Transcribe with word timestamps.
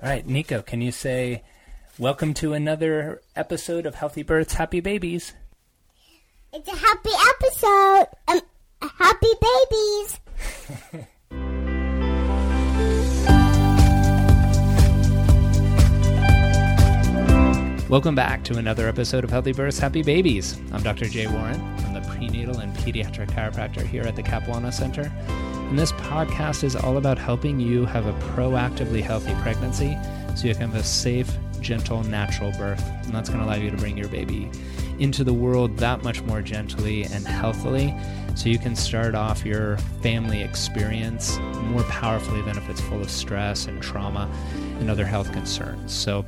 All 0.00 0.08
right, 0.08 0.24
Nico, 0.24 0.62
can 0.62 0.80
you 0.80 0.92
say 0.92 1.42
welcome 1.98 2.32
to 2.34 2.52
another 2.52 3.20
episode 3.34 3.84
of 3.84 3.96
Healthy 3.96 4.22
Births, 4.22 4.54
Happy 4.54 4.78
Babies? 4.78 5.32
It's 6.52 6.68
a 6.68 6.76
happy 6.76 7.10
episode. 7.30 8.06
Um, 8.28 8.40
happy 8.80 9.32
babies. 9.40 10.20
Welcome 17.88 18.14
back 18.14 18.44
to 18.44 18.56
another 18.56 18.86
episode 18.86 19.24
of 19.24 19.30
Healthy 19.30 19.54
Births, 19.54 19.80
Happy 19.80 20.04
Babies. 20.04 20.60
I'm 20.72 20.82
Dr. 20.84 21.06
Jay 21.06 21.26
Warren. 21.26 21.60
I'm 21.86 21.94
the 21.94 22.08
prenatal 22.08 22.60
and 22.60 22.72
pediatric 22.76 23.30
chiropractor 23.30 23.84
here 23.84 24.04
at 24.04 24.14
the 24.14 24.22
Cap 24.22 24.44
Center. 24.72 25.10
And 25.68 25.78
this 25.78 25.92
podcast 25.92 26.64
is 26.64 26.74
all 26.74 26.96
about 26.96 27.18
helping 27.18 27.60
you 27.60 27.84
have 27.84 28.06
a 28.06 28.12
proactively 28.34 29.02
healthy 29.02 29.34
pregnancy 29.42 29.98
so 30.34 30.46
you 30.46 30.54
can 30.54 30.70
have 30.70 30.80
a 30.80 30.82
safe, 30.82 31.30
gentle, 31.60 32.02
natural 32.04 32.52
birth. 32.52 32.82
And 33.04 33.14
that's 33.14 33.28
going 33.28 33.40
to 33.40 33.46
allow 33.46 33.56
you 33.56 33.70
to 33.70 33.76
bring 33.76 33.98
your 33.98 34.08
baby 34.08 34.50
into 34.98 35.24
the 35.24 35.32
world 35.32 35.76
that 35.76 36.02
much 36.02 36.22
more 36.22 36.40
gently 36.40 37.04
and 37.04 37.26
healthily 37.26 37.94
so 38.34 38.48
you 38.48 38.58
can 38.58 38.74
start 38.74 39.14
off 39.14 39.44
your 39.44 39.76
family 40.02 40.42
experience 40.42 41.38
more 41.64 41.82
powerfully 41.84 42.40
than 42.42 42.56
if 42.56 42.68
it's 42.70 42.80
full 42.80 43.02
of 43.02 43.10
stress 43.10 43.66
and 43.66 43.82
trauma 43.82 44.30
and 44.80 44.88
other 44.88 45.04
health 45.04 45.30
concerns. 45.32 45.92
So, 45.92 46.24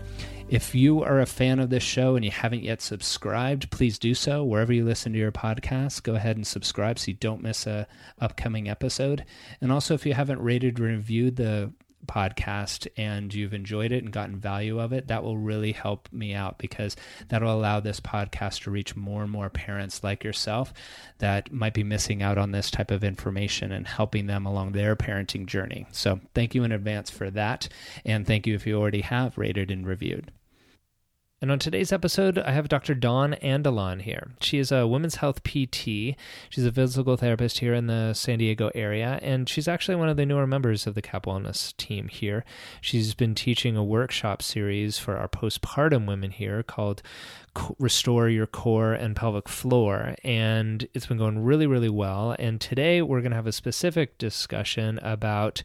if 0.50 0.74
you 0.74 1.04
are 1.04 1.20
a 1.20 1.26
fan 1.26 1.60
of 1.60 1.70
this 1.70 1.84
show 1.84 2.16
and 2.16 2.24
you 2.24 2.32
haven't 2.32 2.64
yet 2.64 2.82
subscribed, 2.82 3.70
please 3.70 4.00
do 4.00 4.14
so 4.14 4.42
wherever 4.42 4.72
you 4.72 4.84
listen 4.84 5.12
to 5.12 5.18
your 5.18 5.30
podcast. 5.30 6.02
Go 6.02 6.16
ahead 6.16 6.34
and 6.34 6.44
subscribe 6.44 6.98
so 6.98 7.12
you 7.12 7.14
don't 7.14 7.40
miss 7.40 7.68
a 7.68 7.86
upcoming 8.20 8.68
episode. 8.68 9.24
And 9.60 9.70
also, 9.70 9.94
if 9.94 10.04
you 10.04 10.12
haven't 10.12 10.42
rated 10.42 10.80
or 10.80 10.84
reviewed 10.84 11.36
the 11.36 11.72
podcast 12.06 12.88
and 12.96 13.32
you've 13.32 13.54
enjoyed 13.54 13.92
it 13.92 14.02
and 14.02 14.12
gotten 14.12 14.40
value 14.40 14.80
of 14.80 14.92
it, 14.92 15.06
that 15.06 15.22
will 15.22 15.38
really 15.38 15.70
help 15.70 16.08
me 16.10 16.34
out 16.34 16.58
because 16.58 16.96
that'll 17.28 17.54
allow 17.54 17.78
this 17.78 18.00
podcast 18.00 18.64
to 18.64 18.72
reach 18.72 18.96
more 18.96 19.22
and 19.22 19.30
more 19.30 19.50
parents 19.50 20.02
like 20.02 20.24
yourself 20.24 20.74
that 21.18 21.52
might 21.52 21.74
be 21.74 21.84
missing 21.84 22.24
out 22.24 22.38
on 22.38 22.50
this 22.50 22.72
type 22.72 22.90
of 22.90 23.04
information 23.04 23.70
and 23.70 23.86
helping 23.86 24.26
them 24.26 24.46
along 24.46 24.72
their 24.72 24.96
parenting 24.96 25.46
journey. 25.46 25.86
So, 25.92 26.18
thank 26.34 26.56
you 26.56 26.64
in 26.64 26.72
advance 26.72 27.08
for 27.08 27.30
that. 27.30 27.68
And 28.04 28.26
thank 28.26 28.48
you 28.48 28.56
if 28.56 28.66
you 28.66 28.80
already 28.80 29.02
have 29.02 29.38
rated 29.38 29.70
and 29.70 29.86
reviewed. 29.86 30.32
And 31.42 31.50
on 31.50 31.58
today's 31.58 31.90
episode, 31.90 32.38
I 32.38 32.50
have 32.50 32.68
Dr. 32.68 32.94
Dawn 32.94 33.34
Andalon 33.42 34.02
here. 34.02 34.32
She 34.42 34.58
is 34.58 34.70
a 34.70 34.86
women's 34.86 35.14
health 35.16 35.42
PT. 35.42 36.14
She's 36.50 36.66
a 36.66 36.70
physical 36.70 37.16
therapist 37.16 37.60
here 37.60 37.72
in 37.72 37.86
the 37.86 38.12
San 38.12 38.40
Diego 38.40 38.70
area, 38.74 39.18
and 39.22 39.48
she's 39.48 39.66
actually 39.66 39.94
one 39.94 40.10
of 40.10 40.18
the 40.18 40.26
newer 40.26 40.46
members 40.46 40.86
of 40.86 40.94
the 40.94 41.00
Cap 41.00 41.24
Wellness 41.24 41.74
team 41.78 42.08
here. 42.08 42.44
She's 42.82 43.14
been 43.14 43.34
teaching 43.34 43.74
a 43.74 43.82
workshop 43.82 44.42
series 44.42 44.98
for 44.98 45.16
our 45.16 45.28
postpartum 45.28 46.06
women 46.06 46.30
here 46.30 46.62
called 46.62 47.00
Restore 47.78 48.28
Your 48.28 48.46
Core 48.46 48.92
and 48.92 49.16
Pelvic 49.16 49.48
Floor, 49.48 50.16
and 50.22 50.86
it's 50.92 51.06
been 51.06 51.16
going 51.16 51.42
really, 51.42 51.66
really 51.66 51.88
well. 51.88 52.36
And 52.38 52.60
today 52.60 53.00
we're 53.00 53.22
going 53.22 53.30
to 53.30 53.36
have 53.36 53.46
a 53.46 53.52
specific 53.52 54.18
discussion 54.18 54.98
about 54.98 55.62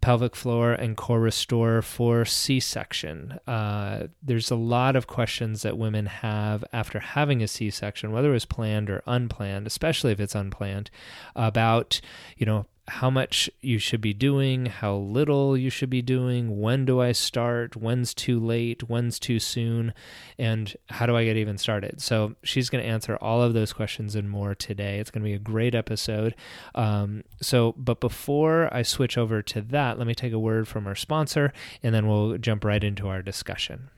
pelvic 0.00 0.36
floor 0.36 0.72
and 0.72 0.96
core 0.96 1.20
restore 1.20 1.82
for 1.82 2.24
C 2.24 2.60
section. 2.60 3.38
Uh, 3.46 4.06
there's 4.22 4.50
a 4.50 4.56
lot 4.56 4.96
of 4.96 5.06
questions 5.06 5.62
that 5.62 5.76
women 5.76 6.06
have 6.06 6.64
after 6.72 7.00
having 7.00 7.42
a 7.42 7.48
C 7.48 7.70
section, 7.70 8.12
whether 8.12 8.30
it 8.30 8.34
was 8.34 8.44
planned 8.44 8.90
or 8.90 9.02
unplanned, 9.06 9.66
especially 9.66 10.12
if 10.12 10.20
it's 10.20 10.34
unplanned, 10.34 10.90
about, 11.34 12.00
you 12.36 12.46
know, 12.46 12.66
how 12.88 13.10
much 13.10 13.50
you 13.60 13.78
should 13.78 14.00
be 14.00 14.14
doing, 14.14 14.66
how 14.66 14.96
little 14.96 15.56
you 15.56 15.70
should 15.70 15.90
be 15.90 16.02
doing, 16.02 16.60
when 16.60 16.84
do 16.84 17.00
I 17.00 17.12
start, 17.12 17.76
when's 17.76 18.14
too 18.14 18.40
late, 18.40 18.88
when's 18.88 19.18
too 19.18 19.38
soon, 19.38 19.92
and 20.38 20.74
how 20.88 21.06
do 21.06 21.16
I 21.16 21.24
get 21.24 21.36
even 21.36 21.58
started? 21.58 22.00
So 22.00 22.34
she's 22.42 22.70
going 22.70 22.82
to 22.82 22.90
answer 22.90 23.16
all 23.16 23.42
of 23.42 23.54
those 23.54 23.72
questions 23.72 24.14
and 24.14 24.28
more 24.28 24.54
today. 24.54 24.98
It's 24.98 25.10
going 25.10 25.22
to 25.22 25.28
be 25.28 25.34
a 25.34 25.38
great 25.38 25.74
episode. 25.74 26.34
Um, 26.74 27.24
so, 27.40 27.74
but 27.76 28.00
before 28.00 28.72
I 28.74 28.82
switch 28.82 29.18
over 29.18 29.42
to 29.42 29.60
that, 29.60 29.98
let 29.98 30.06
me 30.06 30.14
take 30.14 30.32
a 30.32 30.38
word 30.38 30.66
from 30.66 30.86
our 30.86 30.96
sponsor, 30.96 31.52
and 31.82 31.94
then 31.94 32.06
we'll 32.06 32.38
jump 32.38 32.64
right 32.64 32.82
into 32.82 33.08
our 33.08 33.22
discussion. 33.22 33.90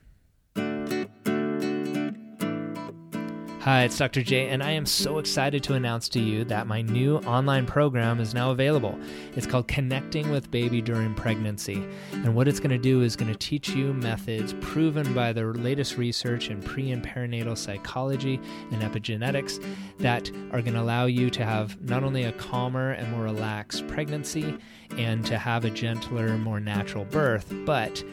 Hi, 3.61 3.83
it's 3.83 3.99
Dr. 3.99 4.23
J, 4.23 4.49
and 4.49 4.63
I 4.63 4.71
am 4.71 4.87
so 4.87 5.19
excited 5.19 5.61
to 5.65 5.75
announce 5.75 6.09
to 6.09 6.19
you 6.19 6.43
that 6.45 6.65
my 6.65 6.81
new 6.81 7.17
online 7.17 7.67
program 7.67 8.19
is 8.19 8.33
now 8.33 8.49
available. 8.49 8.99
It's 9.35 9.45
called 9.45 9.67
Connecting 9.67 10.31
with 10.31 10.49
Baby 10.49 10.81
During 10.81 11.13
Pregnancy. 11.13 11.87
And 12.11 12.33
what 12.33 12.47
it's 12.47 12.59
going 12.59 12.71
to 12.71 12.79
do 12.79 13.03
is 13.03 13.15
going 13.15 13.31
to 13.31 13.37
teach 13.37 13.69
you 13.69 13.93
methods 13.93 14.55
proven 14.61 15.13
by 15.13 15.31
the 15.31 15.43
latest 15.43 15.97
research 15.97 16.49
in 16.49 16.59
pre 16.59 16.89
and 16.89 17.05
perinatal 17.05 17.55
psychology 17.55 18.41
and 18.71 18.81
epigenetics 18.81 19.63
that 19.99 20.31
are 20.51 20.63
going 20.63 20.73
to 20.73 20.81
allow 20.81 21.05
you 21.05 21.29
to 21.29 21.45
have 21.45 21.79
not 21.83 22.03
only 22.03 22.23
a 22.23 22.31
calmer 22.31 22.93
and 22.93 23.11
more 23.11 23.25
relaxed 23.25 23.87
pregnancy 23.87 24.57
and 24.97 25.25
to 25.25 25.37
have 25.37 25.65
a 25.65 25.69
gentler, 25.69 26.37
more 26.37 26.59
natural 26.59 27.05
birth, 27.05 27.53
but 27.65 28.03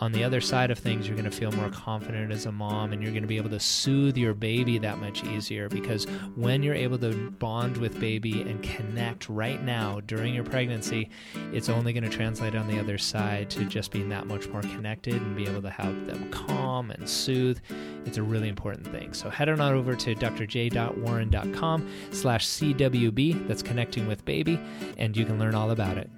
on 0.00 0.12
the 0.12 0.22
other 0.22 0.40
side 0.40 0.70
of 0.70 0.78
things, 0.78 1.08
you're 1.08 1.16
going 1.16 1.28
to 1.28 1.36
feel 1.36 1.50
more 1.52 1.70
confident 1.70 2.30
as 2.30 2.46
a 2.46 2.52
mom 2.52 2.92
and 2.92 3.02
you're 3.02 3.10
going 3.10 3.22
to 3.22 3.28
be 3.28 3.36
able 3.36 3.50
to 3.50 3.58
soothe 3.58 4.16
your 4.16 4.32
baby 4.32 4.78
that 4.78 4.98
much 4.98 5.24
easier 5.24 5.68
because 5.68 6.04
when 6.36 6.62
you're 6.62 6.74
able 6.74 6.98
to 6.98 7.30
bond 7.32 7.76
with 7.78 7.98
baby 7.98 8.42
and 8.42 8.62
connect 8.62 9.28
right 9.28 9.62
now 9.64 10.00
during 10.06 10.34
your 10.34 10.44
pregnancy, 10.44 11.10
it's 11.52 11.68
only 11.68 11.92
going 11.92 12.04
to 12.04 12.10
translate 12.10 12.54
on 12.54 12.68
the 12.68 12.78
other 12.78 12.96
side 12.96 13.50
to 13.50 13.64
just 13.64 13.90
being 13.90 14.08
that 14.08 14.26
much 14.26 14.46
more 14.48 14.62
connected 14.62 15.14
and 15.14 15.36
be 15.36 15.48
able 15.48 15.62
to 15.62 15.70
help 15.70 16.06
them 16.06 16.30
calm 16.30 16.92
and 16.92 17.08
soothe. 17.08 17.58
It's 18.06 18.18
a 18.18 18.22
really 18.22 18.48
important 18.48 18.86
thing. 18.86 19.12
So 19.12 19.28
head 19.30 19.48
on 19.48 19.60
over 19.60 19.96
to 19.96 20.14
drj.warren.com 20.14 21.88
slash 22.12 22.46
CWB, 22.46 23.48
that's 23.48 23.62
connecting 23.62 24.06
with 24.06 24.24
baby, 24.24 24.60
and 24.96 25.16
you 25.16 25.24
can 25.24 25.40
learn 25.40 25.56
all 25.56 25.72
about 25.72 25.98
it. 25.98 26.08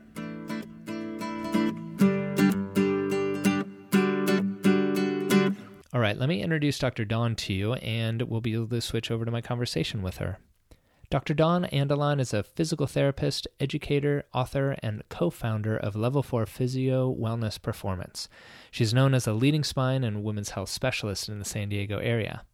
All 6.01 6.05
right, 6.05 6.17
let 6.17 6.31
me 6.31 6.43
introduce 6.43 6.79
Dr. 6.79 7.05
Dawn 7.05 7.37
to 7.37 7.53
you, 7.53 7.75
and 7.75 8.23
we'll 8.23 8.41
be 8.41 8.55
able 8.55 8.69
to 8.69 8.81
switch 8.81 9.11
over 9.11 9.27
to 9.27 9.31
my 9.31 9.43
conversation 9.43 10.01
with 10.01 10.17
her. 10.17 10.39
Dr. 11.11 11.35
Dawn 11.35 11.69
Andalon 11.75 12.21
is 12.21 12.33
a 12.33 12.43
physical 12.43 12.87
therapist, 12.87 13.47
educator, 13.61 14.25
author, 14.33 14.77
and 14.83 15.03
co 15.11 15.29
founder 15.29 15.77
of 15.77 15.95
Level 15.95 16.23
4 16.23 16.47
Physio 16.47 17.15
Wellness 17.15 17.61
Performance. 17.61 18.31
She's 18.71 18.95
known 18.95 19.13
as 19.13 19.27
a 19.27 19.35
leading 19.35 19.63
spine 19.63 20.03
and 20.03 20.25
women's 20.25 20.53
health 20.53 20.71
specialist 20.71 21.29
in 21.29 21.39
the 21.39 21.45
San 21.45 21.69
Diego 21.69 21.99
area. 21.99 22.45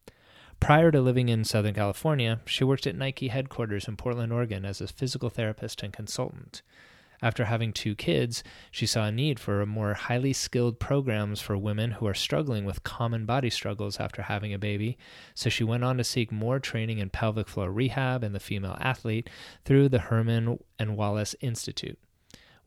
Prior 0.58 0.90
to 0.90 1.00
living 1.00 1.28
in 1.28 1.44
Southern 1.44 1.74
California, 1.74 2.40
she 2.46 2.64
worked 2.64 2.88
at 2.88 2.96
Nike 2.96 3.28
headquarters 3.28 3.86
in 3.86 3.96
Portland, 3.96 4.32
Oregon 4.32 4.64
as 4.64 4.80
a 4.80 4.88
physical 4.88 5.30
therapist 5.30 5.84
and 5.84 5.92
consultant. 5.92 6.62
After 7.22 7.44
having 7.44 7.72
two 7.72 7.94
kids, 7.94 8.44
she 8.70 8.86
saw 8.86 9.06
a 9.06 9.12
need 9.12 9.40
for 9.40 9.64
more 9.64 9.94
highly 9.94 10.32
skilled 10.32 10.78
programs 10.78 11.40
for 11.40 11.56
women 11.56 11.92
who 11.92 12.06
are 12.06 12.14
struggling 12.14 12.64
with 12.64 12.82
common 12.82 13.24
body 13.24 13.50
struggles 13.50 13.98
after 13.98 14.22
having 14.22 14.52
a 14.52 14.58
baby, 14.58 14.98
so 15.34 15.48
she 15.48 15.64
went 15.64 15.84
on 15.84 15.96
to 15.96 16.04
seek 16.04 16.30
more 16.30 16.58
training 16.58 16.98
in 16.98 17.10
pelvic 17.10 17.48
floor 17.48 17.70
rehab 17.70 18.22
and 18.22 18.34
the 18.34 18.40
female 18.40 18.76
athlete 18.80 19.30
through 19.64 19.88
the 19.88 19.98
Herman 19.98 20.58
and 20.78 20.96
Wallace 20.96 21.34
Institute. 21.40 21.98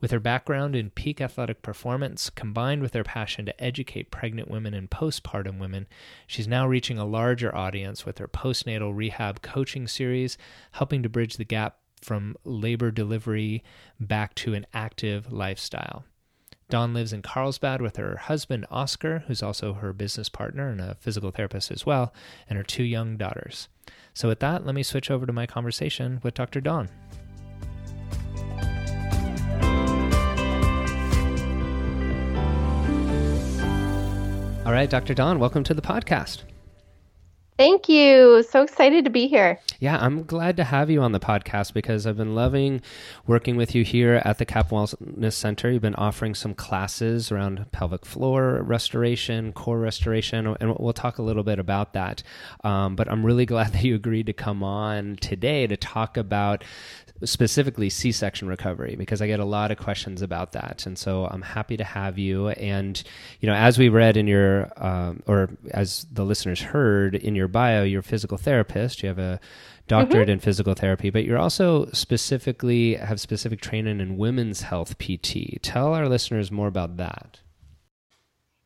With 0.01 0.11
her 0.11 0.19
background 0.19 0.77
in 0.77 0.91
peak 0.91 1.19
athletic 1.19 1.61
performance, 1.61 2.29
combined 2.29 2.81
with 2.81 2.93
her 2.93 3.03
passion 3.03 3.45
to 3.45 3.63
educate 3.63 4.11
pregnant 4.11 4.49
women 4.49 4.73
and 4.73 4.89
postpartum 4.89 5.59
women, 5.59 5.87
she's 6.25 6.47
now 6.47 6.65
reaching 6.65 6.97
a 6.97 7.05
larger 7.05 7.53
audience 7.53 8.05
with 8.05 8.17
her 8.19 8.27
postnatal 8.27 8.95
rehab 8.95 9.41
coaching 9.41 9.87
series, 9.87 10.37
helping 10.71 11.03
to 11.03 11.09
bridge 11.09 11.35
the 11.35 11.43
gap 11.43 11.79
from 12.01 12.35
labor 12.43 12.91
delivery 12.91 13.63
back 13.99 14.35
to 14.35 14.53
an 14.53 14.65
active 14.73 15.31
lifestyle. 15.31 16.03
Dawn 16.69 16.93
lives 16.93 17.13
in 17.13 17.23
Carlsbad 17.23 17.81
with 17.81 17.97
her 17.97 18.17
husband, 18.17 18.65
Oscar, 18.69 19.23
who's 19.27 19.41
also 19.41 19.73
her 19.73 19.91
business 19.91 20.29
partner 20.29 20.69
and 20.69 20.79
a 20.79 20.95
physical 20.99 21.31
therapist 21.31 21.71
as 21.71 21.83
well, 21.85 22.13
and 22.47 22.57
her 22.57 22.63
two 22.63 22.83
young 22.83 23.17
daughters. 23.17 23.69
So, 24.13 24.27
with 24.27 24.39
that, 24.41 24.65
let 24.65 24.75
me 24.75 24.83
switch 24.83 25.09
over 25.09 25.25
to 25.25 25.33
my 25.33 25.47
conversation 25.47 26.19
with 26.21 26.35
Dr. 26.35 26.61
Dawn. 26.61 26.89
All 34.63 34.73
right, 34.73 34.89
Dr. 34.89 35.15
Dawn, 35.15 35.39
welcome 35.39 35.63
to 35.63 35.73
the 35.73 35.81
podcast. 35.81 36.43
Thank 37.59 37.89
you. 37.89 38.41
So 38.49 38.61
excited 38.61 39.03
to 39.03 39.09
be 39.09 39.27
here. 39.27 39.59
Yeah, 39.81 39.97
I'm 39.99 40.23
glad 40.23 40.55
to 40.55 40.63
have 40.63 40.89
you 40.89 41.01
on 41.01 41.11
the 41.11 41.19
podcast 41.19 41.73
because 41.73 42.07
I've 42.07 42.15
been 42.15 42.33
loving 42.33 42.81
working 43.27 43.57
with 43.57 43.75
you 43.75 43.83
here 43.83 44.21
at 44.23 44.37
the 44.37 44.45
Cap 44.45 44.69
Wellness 44.69 45.33
Center. 45.33 45.69
You've 45.69 45.81
been 45.81 45.93
offering 45.95 46.35
some 46.35 46.53
classes 46.53 47.33
around 47.33 47.69
pelvic 47.73 48.05
floor 48.05 48.63
restoration, 48.63 49.51
core 49.51 49.77
restoration, 49.77 50.55
and 50.61 50.73
we'll 50.79 50.93
talk 50.93 51.17
a 51.17 51.21
little 51.21 51.43
bit 51.43 51.59
about 51.59 51.91
that. 51.91 52.23
Um, 52.63 52.95
but 52.95 53.11
I'm 53.11 53.25
really 53.25 53.45
glad 53.45 53.73
that 53.73 53.83
you 53.83 53.93
agreed 53.93 54.27
to 54.27 54.33
come 54.33 54.63
on 54.63 55.17
today 55.17 55.67
to 55.67 55.75
talk 55.75 56.15
about 56.15 56.63
specifically 57.23 57.89
C-section 57.89 58.47
recovery 58.47 58.95
because 58.95 59.21
I 59.21 59.27
get 59.27 59.39
a 59.39 59.45
lot 59.45 59.71
of 59.71 59.77
questions 59.77 60.21
about 60.21 60.53
that, 60.53 60.85
and 60.85 60.97
so 60.97 61.25
I'm 61.25 61.41
happy 61.41 61.77
to 61.77 61.83
have 61.83 62.17
you. 62.17 62.49
And 62.49 63.01
you 63.39 63.47
know, 63.47 63.55
as 63.55 63.77
we 63.77 63.89
read 63.89 64.17
in 64.17 64.27
your 64.27 64.71
um, 64.77 65.23
or 65.27 65.49
as 65.71 66.05
the 66.11 66.23
listeners 66.23 66.61
heard 66.61 67.15
in 67.15 67.35
your 67.35 67.47
bio, 67.47 67.83
you're 67.83 67.99
a 68.01 68.03
physical 68.03 68.37
therapist. 68.37 69.03
You 69.03 69.09
have 69.09 69.19
a 69.19 69.39
doctorate 69.87 70.27
mm-hmm. 70.27 70.33
in 70.33 70.39
physical 70.39 70.73
therapy, 70.75 71.09
but 71.09 71.25
you're 71.25 71.37
also 71.37 71.87
specifically 71.91 72.95
have 72.95 73.19
specific 73.19 73.59
training 73.59 73.99
in 73.99 74.17
women's 74.17 74.61
health 74.61 74.97
PT. 74.99 75.61
Tell 75.61 75.93
our 75.93 76.07
listeners 76.07 76.51
more 76.51 76.67
about 76.67 76.97
that. 76.97 77.39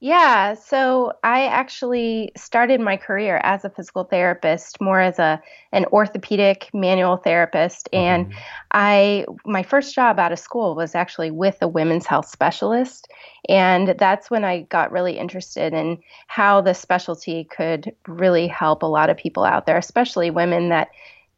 Yeah, 0.03 0.55
so 0.55 1.13
I 1.23 1.45
actually 1.45 2.33
started 2.35 2.81
my 2.81 2.97
career 2.97 3.39
as 3.41 3.63
a 3.63 3.69
physical 3.69 4.03
therapist, 4.03 4.81
more 4.81 4.99
as 4.99 5.17
a 5.17 5.41
an 5.71 5.85
orthopedic 5.93 6.69
manual 6.73 7.15
therapist, 7.15 7.87
and 7.93 8.25
mm-hmm. 8.25 8.37
I 8.71 9.25
my 9.45 9.63
first 9.63 9.95
job 9.95 10.19
out 10.19 10.33
of 10.33 10.39
school 10.39 10.75
was 10.75 10.93
actually 10.93 11.31
with 11.31 11.57
a 11.61 11.69
women's 11.69 12.05
health 12.05 12.27
specialist, 12.27 13.07
and 13.47 13.95
that's 13.97 14.29
when 14.29 14.43
I 14.43 14.63
got 14.63 14.91
really 14.91 15.17
interested 15.17 15.73
in 15.73 15.99
how 16.27 16.59
the 16.59 16.73
specialty 16.73 17.45
could 17.45 17.95
really 18.05 18.47
help 18.47 18.83
a 18.83 18.87
lot 18.87 19.09
of 19.09 19.15
people 19.15 19.45
out 19.45 19.65
there, 19.65 19.77
especially 19.77 20.29
women 20.29 20.67
that 20.67 20.89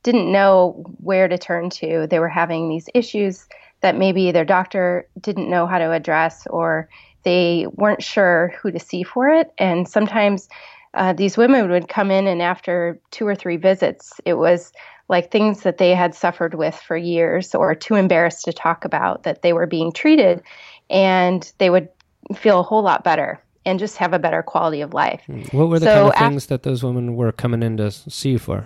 didn't 0.01 0.31
know 0.31 0.83
where 1.01 1.27
to 1.27 1.37
turn 1.37 1.69
to. 1.69 2.07
They 2.07 2.17
were 2.17 2.29
having 2.29 2.67
these 2.67 2.89
issues 2.95 3.47
that 3.81 3.95
maybe 3.95 4.31
their 4.31 4.43
doctor 4.43 5.07
didn't 5.21 5.51
know 5.51 5.67
how 5.67 5.77
to 5.77 5.91
address 5.91 6.47
or 6.47 6.89
they 7.25 7.67
weren't 7.73 8.03
sure 8.03 8.53
who 8.61 8.71
to 8.71 8.79
see 8.79 9.03
for 9.03 9.29
it. 9.29 9.51
And 9.57 9.87
sometimes 9.87 10.47
uh, 10.93 11.11
these 11.11 11.35
women 11.35 11.69
would 11.69 11.89
come 11.89 12.09
in, 12.09 12.27
and 12.27 12.41
after 12.41 12.99
two 13.11 13.27
or 13.27 13.35
three 13.35 13.57
visits, 13.57 14.13
it 14.23 14.35
was 14.35 14.71
like 15.09 15.29
things 15.29 15.61
that 15.61 15.77
they 15.77 15.93
had 15.93 16.15
suffered 16.15 16.55
with 16.55 16.75
for 16.75 16.95
years 16.95 17.53
or 17.53 17.75
too 17.75 17.95
embarrassed 17.95 18.45
to 18.45 18.53
talk 18.53 18.85
about 18.85 19.23
that 19.23 19.41
they 19.41 19.51
were 19.51 19.67
being 19.67 19.91
treated, 19.91 20.41
and 20.89 21.51
they 21.57 21.69
would 21.69 21.89
feel 22.33 22.59
a 22.59 22.63
whole 22.63 22.81
lot 22.81 23.03
better 23.03 23.41
and 23.65 23.79
just 23.79 23.97
have 23.97 24.13
a 24.13 24.19
better 24.19 24.41
quality 24.43 24.81
of 24.81 24.93
life. 24.93 25.21
Hmm. 25.25 25.41
What 25.51 25.69
were 25.69 25.79
the 25.79 25.87
so 25.87 26.11
kind 26.11 26.13
of 26.13 26.31
things 26.31 26.45
that 26.47 26.63
those 26.63 26.83
women 26.83 27.15
were 27.15 27.31
coming 27.31 27.63
in 27.63 27.77
to 27.77 27.91
see 27.91 28.31
you 28.31 28.39
for? 28.39 28.65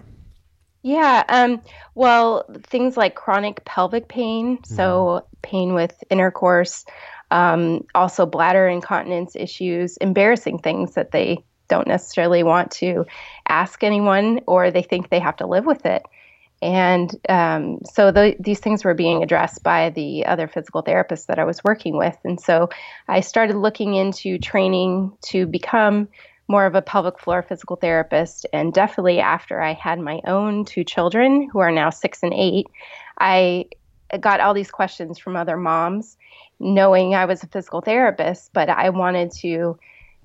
Yeah, 0.82 1.24
um, 1.28 1.62
well, 1.96 2.46
things 2.64 2.96
like 2.96 3.16
chronic 3.16 3.66
pelvic 3.66 4.08
pain, 4.08 4.60
so 4.64 5.24
hmm. 5.24 5.36
pain 5.42 5.74
with 5.74 6.04
intercourse, 6.10 6.86
um, 7.32 7.86
also 7.96 8.26
bladder 8.26 8.68
incontinence 8.68 9.36
issues, 9.36 9.98
embarrassing 9.98 10.60
things 10.60 10.96
that 10.96 11.12
they 11.12 11.44
don't 11.68 11.88
necessarily 11.88 12.44
want 12.44 12.72
to 12.72 13.06
ask 13.48 13.84
anyone 13.84 14.42
or 14.48 14.72
they 14.72 14.82
think 14.82 15.10
they 15.10 15.20
have 15.20 15.38
to 15.38 15.48
live 15.48 15.66
with 15.66 15.86
it. 15.86 16.04
And 16.62 17.16
um, 17.30 17.80
so 17.86 18.12
the, 18.12 18.36
these 18.40 18.60
things 18.60 18.84
were 18.84 18.94
being 18.94 19.24
addressed 19.24 19.64
by 19.64 19.92
the 19.92 20.26
other 20.26 20.48
physical 20.48 20.84
therapists 20.84 21.28
that 21.28 21.40
I 21.40 21.46
was 21.46 21.64
working 21.64 21.98
with. 21.98 22.18
And 22.26 22.40
so 22.40 22.70
I 23.08 23.22
started 23.22 23.56
looking 23.56 23.94
into 23.94 24.38
training 24.38 25.14
to 25.28 25.46
become 25.46 26.10
more 26.50 26.66
of 26.66 26.76
a 26.76 26.82
pelvic 26.82 27.20
floor 27.20 27.44
physical 27.44 27.78
therapist. 27.78 28.46
And 28.52 28.74
definitely 28.74 29.20
after 29.20 29.62
I 29.62 29.74
had 29.74 30.00
my 30.00 30.20
own 30.26 30.66
two 30.66 30.84
children, 30.84 31.48
who 31.50 31.60
are 31.60 31.72
now 31.72 31.92
six 31.92 32.24
and 32.24 32.34
eight, 32.34 32.68
I 33.20 33.66
got 34.18 34.40
all 34.40 34.54
these 34.54 34.72
questions 34.72 35.18
from 35.20 35.36
other 35.36 35.58
moms 35.58 36.18
knowing 36.60 37.16
I 37.16 37.26
was 37.26 37.44
a 37.44 37.48
physical 37.48 37.82
therapist, 37.82 38.52
but 38.54 38.70
I 38.70 38.90
wanted 38.90 39.32
to 39.42 39.80